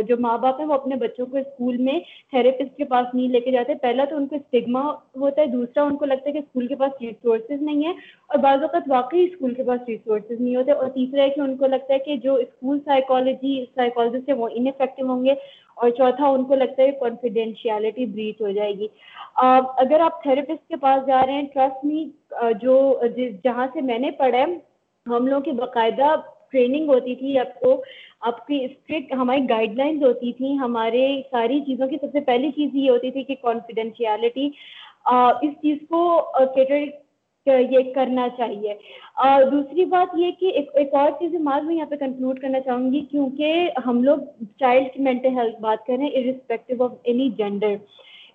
جو 0.07 0.15
ماں 0.25 0.37
باپ 0.37 0.59
ہیں 0.59 0.65
وہ 0.67 0.73
اپنے 0.73 0.95
بچوں 1.03 1.25
کو 1.25 1.37
اسکول 1.37 1.77
میں 1.87 1.99
تھراپسٹ 2.31 2.75
کے 2.77 2.83
پاس 2.91 3.13
نہیں 3.13 3.27
لے 3.35 3.39
کے 3.41 3.51
جاتے 3.51 3.73
پہلا 3.81 4.03
تو 4.09 4.17
ان 4.17 4.27
کو 4.27 4.35
اسٹگما 4.35 4.81
ہوتا 5.19 5.41
ہے 5.41 5.45
دوسرا 5.53 5.83
ان 5.83 5.95
کو 5.97 6.05
لگتا 6.05 6.27
ہے 6.27 6.33
کہ 6.33 6.37
اسکول 6.45 6.67
کے 6.67 6.75
پاس 6.79 6.91
ریسورسز 7.01 7.61
نہیں 7.69 7.85
ہے 7.85 7.91
اور 8.27 8.39
بعض 8.45 8.61
اوقات 8.61 8.89
واقعی 8.89 9.23
اسکول 9.23 9.53
کے 9.53 9.63
پاس 9.67 9.79
ریسورسز 9.87 10.39
نہیں 10.41 10.55
ہوتے 10.55 10.71
اور 10.71 10.89
تیسرا 10.95 11.23
ہے 11.23 11.29
کہ 11.35 11.41
ان 11.41 11.55
کو 11.57 11.67
لگتا 11.75 11.93
ہے 11.93 11.99
کہ 12.05 12.17
جو 12.23 12.35
اسکول 12.47 12.79
سائیکالوجی 12.85 13.63
سائیکالوجسٹ 13.75 14.29
ہے 14.29 14.33
وہ 14.43 14.49
انفیکٹو 14.55 15.07
ہوں 15.11 15.23
گے 15.25 15.33
اور 15.81 15.89
چوتھا 15.97 16.27
ان 16.31 16.43
کو 16.45 16.55
لگتا 16.55 16.83
ہے 16.83 16.91
کانفیڈینشیلٹی 16.99 18.05
بریچ 18.05 18.41
ہو 18.41 18.51
جائے 18.57 18.73
گی 18.77 18.87
uh, 19.43 19.61
اگر 19.83 19.99
آپ 20.07 20.21
تھراپسٹ 20.23 20.67
کے 20.69 20.75
پاس 20.81 21.05
جا 21.07 21.21
رہے 21.25 21.33
ہیں 21.41 21.47
ٹرسٹ 21.53 21.83
می 21.85 22.03
uh, 22.43 22.51
جو 22.61 22.75
جس 23.17 23.31
جہاں 23.43 23.67
سے 23.73 23.81
میں 23.89 23.97
نے 24.05 24.11
پڑھا 24.21 24.37
ہے 24.39 24.45
ہم 25.15 25.27
لوگوں 25.27 25.41
کی 25.45 25.51
باقاعدہ 25.59 26.15
ٹریننگ 26.51 26.89
ہوتی 26.89 27.15
تھی 27.21 27.37
آپ 27.39 27.59
کو 27.59 27.73
آپ 28.29 28.45
کی 28.47 28.63
اسٹرکٹ 28.65 29.13
ہماری 29.21 29.47
گائڈ 29.49 29.77
لائنز 29.77 30.03
ہوتی 30.03 30.31
تھیں 30.33 30.55
ہمارے 30.57 31.05
ساری 31.31 31.59
چیزوں 31.65 31.87
کی 31.87 31.97
سب 32.01 32.11
سے 32.11 32.19
پہلی 32.27 32.51
چیز 32.55 32.69
یہ 32.81 32.89
ہوتی 32.89 33.11
تھی 33.11 33.23
کہ 33.29 33.35
کانفیڈینشیلٹی 33.41 34.49
uh, 35.13 35.31
اس 35.41 35.53
چیز 35.61 35.77
کو 35.89 36.05
کیٹر 36.55 36.83
یہ 37.45 37.91
کرنا 37.95 38.27
چاہیے 38.37 38.73
اور 39.29 39.43
دوسری 39.51 39.85
بات 39.93 40.13
یہ 40.17 40.31
کہ 40.39 40.51
ایک 40.81 40.93
اور 40.95 41.09
چیز 41.19 41.33
معلوم 41.47 41.69
یہاں 41.71 41.85
پہ 41.89 41.95
کنکلوڈ 42.03 42.39
کرنا 42.41 42.59
چاہوں 42.65 42.91
گی 42.91 42.99
کیونکہ 43.11 43.79
ہم 43.85 44.01
لوگ 44.03 44.19
چائلڈ 44.59 44.87
کی 44.93 45.01
مینٹل 45.09 45.35
ہیلتھ 45.37 45.59
بات 45.61 45.85
کریں 45.87 46.07
irrespective 46.09 46.83
of 46.83 46.91
any 47.13 47.29
gender 47.37 47.75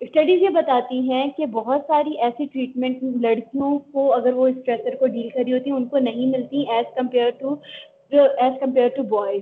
studies 0.01 0.41
یہ 0.41 0.49
بتاتی 0.55 0.99
ہیں 1.09 1.25
کہ 1.37 1.45
بہت 1.55 1.81
ساری 1.87 2.11
ایسی 2.27 2.45
ٹریٹمنٹ 2.53 3.03
لڑکیوں 3.25 3.77
کو 3.93 4.11
اگر 4.13 4.33
وہ 4.33 4.47
اسٹریسر 4.47 4.95
کو 4.99 5.07
ڈیل 5.17 5.29
کری 5.33 5.53
ہوتی 5.53 5.69
ہیں 5.69 5.77
ان 5.77 5.85
کو 5.87 5.97
نہیں 6.09 6.31
ملتی 6.37 6.63
as 6.75 6.95
compare 6.97 7.29
to 7.39 7.55
as 8.23 8.59
compare 8.59 8.87
to 8.95 9.03
boys 9.15 9.41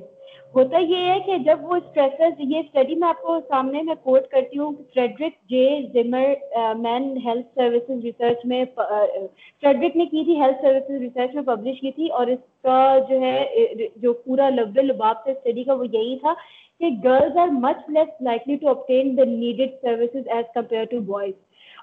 ہوتا 0.55 0.77
یہ 0.89 1.05
ہے 1.11 1.17
کہ 1.25 1.37
جب 1.45 1.63
وہ 1.69 1.75
اسٹریسز 1.75 2.39
یہ 2.39 2.57
اسٹڈی 2.59 2.95
میں 2.99 3.07
آپ 3.07 3.21
کو 3.21 3.37
سامنے 3.47 3.81
میں 3.89 3.95
کوٹ 4.03 4.27
کرتی 4.31 4.59
ہوں 4.59 4.73
Frederick 4.93 5.33
J 5.49 5.63
Zimmerman 6.83 7.09
health 7.25 7.47
services 7.55 8.03
research 8.03 8.45
میں 8.53 8.63
فریڈرک 8.75 9.97
نے 9.97 10.05
کی 10.13 10.23
تھی 10.25 10.39
ہیلتھ 10.41 10.61
سروسز 10.61 11.01
ریسرچ 11.01 11.35
میں 11.35 11.43
پبلش 11.55 11.79
کی 11.81 11.91
تھی 11.99 12.07
اور 12.19 12.27
اس 12.35 12.39
کا 12.63 12.79
جو 13.09 13.19
ہے 13.21 13.67
جو 14.03 14.13
پورا 14.25 14.49
لباب 14.55 15.23
سے 15.25 15.31
اسٹڈی 15.31 15.63
کا 15.63 15.73
وہ 15.73 15.85
یہی 15.93 16.17
تھا 16.21 16.33
کہ 16.79 16.89
girls 17.03 17.37
are 17.41 17.51
much 17.65 17.89
less 17.97 18.21
likely 18.29 18.55
to 18.65 18.73
the 19.17 19.25
needed 19.35 19.71
services 19.81 20.27
as 20.35 20.53
compare 20.55 20.85
to 20.91 20.99
boys 21.11 21.33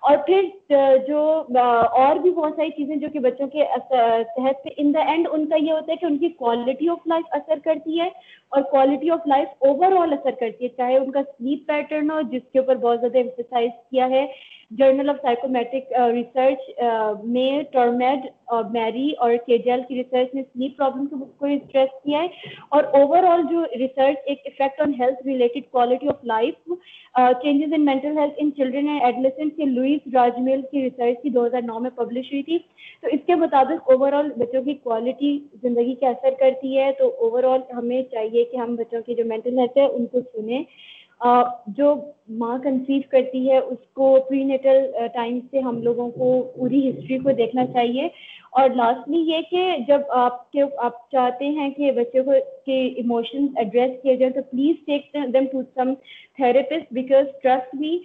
اور 0.08 0.16
پھر 0.26 0.46
جو 1.06 1.18
اور 1.58 2.16
بھی 2.22 2.30
بہت 2.30 2.56
ساری 2.56 2.70
چیزیں 2.76 2.94
جو 3.04 3.08
کہ 3.12 3.18
بچوں 3.26 3.46
کے 3.52 3.62
صحت 3.90 4.62
پہ 4.64 4.70
ان 4.82 4.92
دا 4.94 5.02
اینڈ 5.10 5.26
ان 5.32 5.46
کا 5.48 5.56
یہ 5.60 5.72
ہوتا 5.72 5.92
ہے 5.92 5.96
کہ 6.00 6.06
ان 6.06 6.18
کی 6.24 6.28
کوالٹی 6.40 6.88
آف 6.94 7.06
لائف 7.12 7.34
اثر 7.38 7.58
کرتی 7.64 8.00
ہے 8.00 8.08
اور 8.54 8.62
quality 8.70 9.10
of 9.10 9.26
life 9.26 9.64
over 9.68 9.92
all 10.00 10.12
اثر 10.12 10.30
کرتی 10.40 10.64
ہے 10.64 10.68
چاہے 10.76 10.96
ان 10.96 11.10
کا 11.12 11.20
سلیپ 11.22 11.66
پیٹرن 11.68 12.10
ہو 12.10 12.20
جس 12.32 12.42
کے 12.52 12.58
اوپر 12.58 12.76
بہت 12.84 13.00
زیادہ 13.00 13.18
ایکسرسائز 13.18 13.70
کیا 13.90 14.08
ہے 14.10 14.26
جرنل 14.78 15.10
آف 15.10 15.16
سائیکومیٹرک 15.22 15.92
ریسرچ 16.12 16.70
میں 17.34 17.50
ٹرمیڈ 17.72 18.26
اور 18.54 18.62
میری 18.76 19.10
اور 19.24 19.32
کے 19.46 19.58
جی 19.64 19.70
ایل 19.70 19.82
کی 19.88 19.94
ریسرچ 19.98 20.34
نے 20.34 20.42
سلیپ 20.42 20.76
پرابلم 20.76 21.24
کو 21.38 21.46
اسٹریس 21.46 21.90
کیا 22.04 22.20
ہے 22.22 22.50
اور 22.76 22.84
اوور 23.00 23.22
آل 23.32 23.42
جو 23.50 23.64
ریسرچ 23.78 24.16
ایک 24.32 24.46
effect 24.50 24.80
on 24.80 24.92
health 25.00 25.22
related 25.26 25.70
quality 25.72 26.08
of 26.14 26.24
life 26.32 26.70
changes 27.42 27.72
in 27.76 27.84
mental 27.84 28.16
health 28.18 28.36
in 28.42 28.50
children 28.56 28.88
and 28.88 29.02
adolescent 29.04 29.56
کے 29.56 29.64
لوئس 29.72 30.14
راج 30.14 30.38
میل 30.48 30.62
کی 30.70 30.82
ریسرچ 30.84 31.22
کی 31.22 31.30
دو 31.36 31.44
ہزار 31.46 31.62
نو 31.66 31.78
میں 31.80 31.90
پبلش 31.96 32.32
ہوئی 32.32 32.42
تھی 32.48 32.58
تو 33.02 33.08
اس 33.16 33.20
کے 33.26 33.34
مطابق 33.44 33.90
اوور 33.92 34.12
آل 34.20 34.30
بچوں 34.38 34.62
کی 34.64 34.74
کوالٹی 34.88 35.38
زندگی 35.62 35.94
کے 36.00 36.06
اثر 36.06 36.38
کرتی 36.40 36.76
ہے 36.78 36.90
تو 36.98 37.08
اوور 37.26 37.44
آل 37.52 37.60
ہمیں 37.76 38.02
چاہیے 38.12 38.43
چاہیے 38.44 38.44
کہ 38.50 38.64
ہم 38.64 38.74
بچوں 38.76 39.00
کی 39.06 39.14
جو 39.14 39.24
مینٹل 39.26 39.58
ہیلتھ 39.58 39.78
ہے 39.78 39.84
ان 39.86 40.06
کو 40.12 40.20
سنیں 40.32 40.62
جو 41.76 41.94
ماں 42.38 42.56
کنسیو 42.62 43.00
کرتی 43.10 43.48
ہے 43.50 43.58
اس 43.58 43.78
کو 43.98 44.08
پری 44.28 44.42
نیٹل 44.44 44.86
ٹائم 45.14 45.38
سے 45.50 45.60
ہم 45.66 45.80
لوگوں 45.82 46.10
کو 46.16 46.30
پوری 46.56 46.88
ہسٹری 46.88 47.18
کو 47.26 47.32
دیکھنا 47.38 47.66
چاہیے 47.72 48.06
اور 48.60 48.70
لاسٹلی 48.76 49.18
یہ 49.30 49.40
کہ 49.50 49.68
جب 49.86 50.00
آپ 50.16 50.50
کے 50.52 50.62
آپ 50.88 50.98
چاہتے 51.12 51.48
ہیں 51.58 51.70
کہ 51.76 51.90
بچے 51.96 52.22
کو 52.24 52.32
کے 52.66 52.80
ایموشنز 53.02 53.56
ایڈریس 53.64 54.02
کیا 54.02 54.14
جائے 54.20 54.32
تو 54.32 54.42
please 54.50 54.76
take 54.86 55.16
them 55.34 55.44
to 55.52 55.62
some 55.74 55.92
therapist 56.36 56.92
because 57.00 57.26
trust 57.42 57.74
بھی 57.76 57.98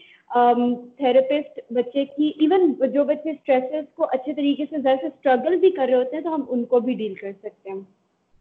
تھراپسٹ 0.97 1.60
بچے 1.73 2.06
کی 2.15 2.32
ایون 2.39 2.73
جو 2.93 3.04
بچے 3.12 3.30
اسٹریسز 3.30 3.93
کو 3.95 4.08
اچھے 4.13 4.34
طریقے 4.41 4.65
سے 4.69 4.82
ذرا 4.82 4.95
سے 5.02 5.08
اسٹرگل 5.08 5.56
بھی 5.65 5.69
کر 5.78 5.88
رہے 5.88 5.95
ہوتے 5.95 6.15
ہیں 6.17 6.23
تو 6.23 6.36
ہم 6.36 6.45
ان 6.49 6.63
کو 6.73 6.80
بھی 6.88 6.93
ڈیل 7.04 7.13
کر 7.21 7.32
سکتے 7.43 7.69
ہیں 7.69 7.80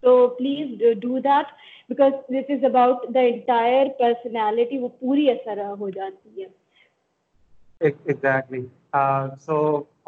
تو 0.02 0.26
please 0.38 0.80
do 1.02 1.18
that 1.24 1.46
because 1.88 2.12
this 2.34 2.50
is 2.56 2.64
about 2.64 3.06
the 3.14 3.20
entire 3.28 3.86
personality 3.98 4.78
وہ 4.78 4.88
پوری 5.00 5.28
اثر 5.30 5.58
ہو 5.78 5.88
جاتی 5.90 6.42
ہے 6.42 6.46
exactly 7.88 8.64
so 9.46 9.56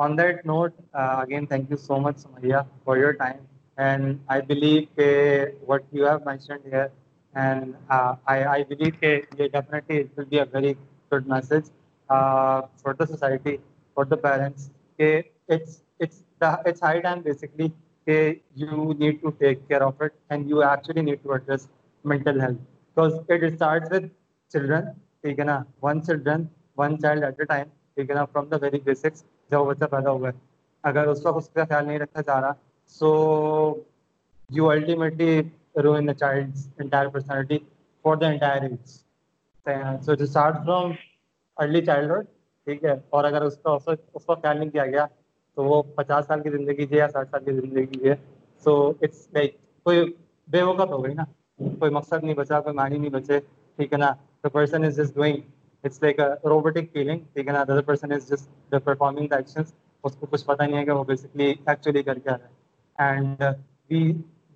on 0.04 0.16
that 0.18 0.44
note 0.46 0.74
again 1.02 1.46
thank 1.46 1.70
you 1.70 1.76
so 1.76 1.98
much 2.06 2.18
Samia 2.20 2.60
for 2.84 2.96
your 2.96 3.12
time 3.22 3.42
and 3.84 4.16
I 4.34 4.42
believe 4.46 4.80
کہ 4.96 5.10
what 5.68 5.82
you 5.92 6.06
have 6.08 6.18
mentioned 6.26 6.72
here 6.72 6.86
and 7.44 7.74
I 8.34 8.64
believe 8.68 8.90
کہ 9.00 9.06
یہ 9.38 9.48
definitely 9.48 9.98
it 10.00 10.18
will 10.18 10.24
be 10.30 10.38
a 10.38 10.44
very 10.52 10.72
good 11.12 11.26
message 11.32 11.70
for 12.12 12.94
the 12.98 13.06
society 13.06 13.56
for 13.94 14.04
the 14.10 14.16
parents 14.28 14.70
کہ 14.98 15.14
it's 15.52 15.80
it's 16.00 16.22
it's 16.42 16.82
high 16.82 17.00
time 17.00 17.20
basically 17.24 17.68
children 18.06 18.92
ٹھیک 18.98 19.24
ٹھیک 25.22 25.40
ہے 25.40 25.40
ہے 25.40 25.44
نا 25.44 25.44
نا 25.44 25.58
one 25.82 26.00
one 26.78 26.98
child 27.00 27.24
at 27.24 27.40
a 27.40 27.44
time 27.46 28.24
from 28.32 28.46
the 28.48 28.56
very 28.60 28.78
basics 28.84 29.22
جب 29.50 29.60
وہ 29.60 29.64
بچہ 29.72 29.84
پیدا 29.94 30.10
ہوا 30.10 30.28
ہے 30.28 30.38
اگر 30.88 31.06
اس 31.08 31.24
وقت 31.26 31.36
اس 31.36 31.48
کا 31.54 31.64
خیال 31.64 31.86
نہیں 31.86 31.98
رکھا 31.98 32.20
جا 32.26 32.40
رہا 32.40 32.52
so 32.98 33.10
you 34.56 34.68
ultimately 34.70 35.30
ruin 35.94 36.12
child 36.20 36.54
entire 36.82 37.08
personality 37.16 37.58
for 38.02 38.16
the 38.20 38.26
entire 38.28 38.62
age 38.62 40.02
so 40.04 40.12
start 40.18 40.54
from 40.64 40.92
early 41.62 41.84
childhood 41.86 42.24
ٹھیک 42.64 42.84
ہے 42.84 42.94
اور 43.16 43.24
اگر 43.24 43.42
اس 43.42 43.56
کا 43.64 43.70
اس 43.90 44.24
کا 44.24 44.34
خیال 44.34 44.58
نہیں 44.58 44.70
کیا 44.70 44.86
گیا 44.86 45.06
تو 45.60 45.64
وہ 45.64 45.80
پچاس 45.94 46.26
سال 46.26 46.42
کی 46.42 46.50
زندگی 46.50 46.84
ہے 46.90 46.96
یا 46.96 47.06
ساٹھ 47.12 47.28
سال 47.30 47.42
کی 47.44 47.52
زندگی 47.52 47.86
کی 47.86 48.08
ہے 48.08 48.14
سو 48.64 48.72
اٹس 49.00 49.26
لائک 49.34 49.56
کوئی 49.84 49.98
بے 50.52 50.60
وقت 50.68 50.92
ہو 50.92 51.02
گئی 51.04 51.14
نا 51.14 51.24
کوئی 51.78 51.90
مقصد 51.94 52.22
نہیں 52.24 52.34
بچا 52.34 52.60
کوئی 52.68 52.74
معنی 52.76 52.98
نہیں 52.98 53.10
بچے 53.16 53.38
ٹھیک 53.76 53.92
ہے 53.92 53.98
نا 53.98 54.08
the 54.44 54.48
person 54.52 54.84
is 54.84 54.96
just 54.96 55.14
doing 55.14 55.42
it's 55.84 56.02
like 56.02 56.20
robotic 56.52 56.90
feeling 56.92 57.18
ٹھیک 57.34 57.48
ہے 57.48 57.52
نا 57.52 57.64
the 57.68 57.80
person 57.86 58.12
is 58.12 58.28
just 58.28 58.74
performing 58.84 59.32
اس 59.38 60.14
کو 60.20 60.26
کچھ 60.30 60.44
پتہ 60.46 60.62
نہیں 60.62 60.78
ہے 60.78 60.84
کہ 60.84 60.92
وہ 60.98 61.02
بیسکلی 61.10 61.52
ایکچولی 61.66 62.02
کر 62.08 62.18
کے 62.26 62.30
آ 62.30 62.36
رہا 62.38 62.46
ہے 62.46 63.04
and 63.10 63.42
we 63.90 64.02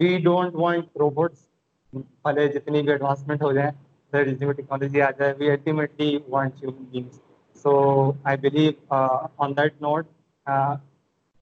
we 0.00 0.16
don't 0.28 0.54
want 0.62 0.96
robots 1.00 1.44
بھلے 2.28 2.48
جتنی 2.58 2.82
بھی 2.82 2.92
ایڈوانسمنٹ 2.92 3.42
ہو 3.42 3.52
جائیں 3.58 3.70
جتنی 4.32 4.46
بھی 4.46 4.52
ٹیکنالوجی 4.62 5.02
آ 5.02 5.10
جائے 5.18 5.34
we 5.38 5.50
ultimately 5.50 6.16
want 6.36 6.62
human 6.62 6.82
beings 6.92 7.20
so 7.62 7.76
I 8.32 8.36
believe 8.48 8.72
on 8.88 9.56
that 9.56 9.80
note 9.82 10.06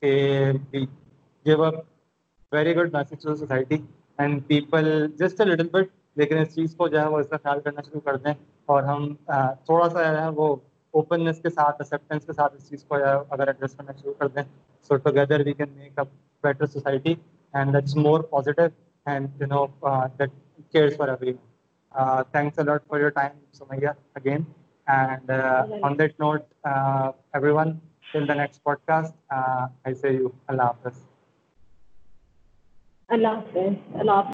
very 0.03 2.75
good 2.77 2.95
society 3.23 3.77
and 4.19 4.39
people 4.47 4.87
just 5.19 5.55
but 5.73 5.91
لیکن 6.21 6.37
اس 6.39 6.55
چیز 6.55 6.75
کو 6.77 6.89
جو 6.89 6.99
ہے 7.01 7.07
وہ 7.09 7.19
اس 7.19 7.29
کا 7.29 7.37
خیال 7.43 7.61
کرنا 7.65 7.81
شروع 7.87 8.01
کر 8.09 8.17
دیں 8.25 8.33
اور 8.73 8.83
ہم 8.89 9.01
تھوڑا 9.27 9.89
سا 9.91 10.03
جو 10.13 10.19
ہے 10.21 10.29
وہ 10.41 10.47
اوپننیس 11.01 11.39
کے 11.43 11.51
ساتھ 11.51 11.77
اسپٹینس 11.83 12.25
کے 12.27 12.33
ساتھ 12.33 12.55
اس 12.57 12.69
چیز 12.71 12.83
کو 12.89 12.95
اگر 12.95 13.47
ایڈریس 13.47 13.75
کرنا 13.77 13.93
شروع 14.01 14.13
کر 14.19 14.29
دیں 14.35 14.43
so 14.89 14.93
together 15.07 15.39
we 15.47 15.53
can 15.61 15.71
make 15.77 15.99
up 15.99 16.09
better 16.45 16.67
society 16.75 17.15
and 17.53 17.67
that's 17.77 17.95
more 18.07 18.19
positive 18.31 18.67
and 19.13 19.25
you 19.41 19.47
know 19.55 19.63
that 20.19 20.31
cares 20.73 20.95
for 20.97 21.09
for 21.17 21.23
everyone 21.33 21.37
thanks 22.33 22.55
a lot 22.59 22.81
your 23.01 23.11
time 23.21 23.33
care 23.79 23.93
again 24.21 24.43
and 24.97 25.25
on 25.85 25.93
that 25.99 26.13
note 26.21 26.41
everyone 27.57 27.69
اللہ 28.15 28.41
حافظ 28.69 30.03
اللہ 33.09 33.29
حافظ 33.29 33.79
اللہ 34.01 34.11
حافظ 34.11 34.31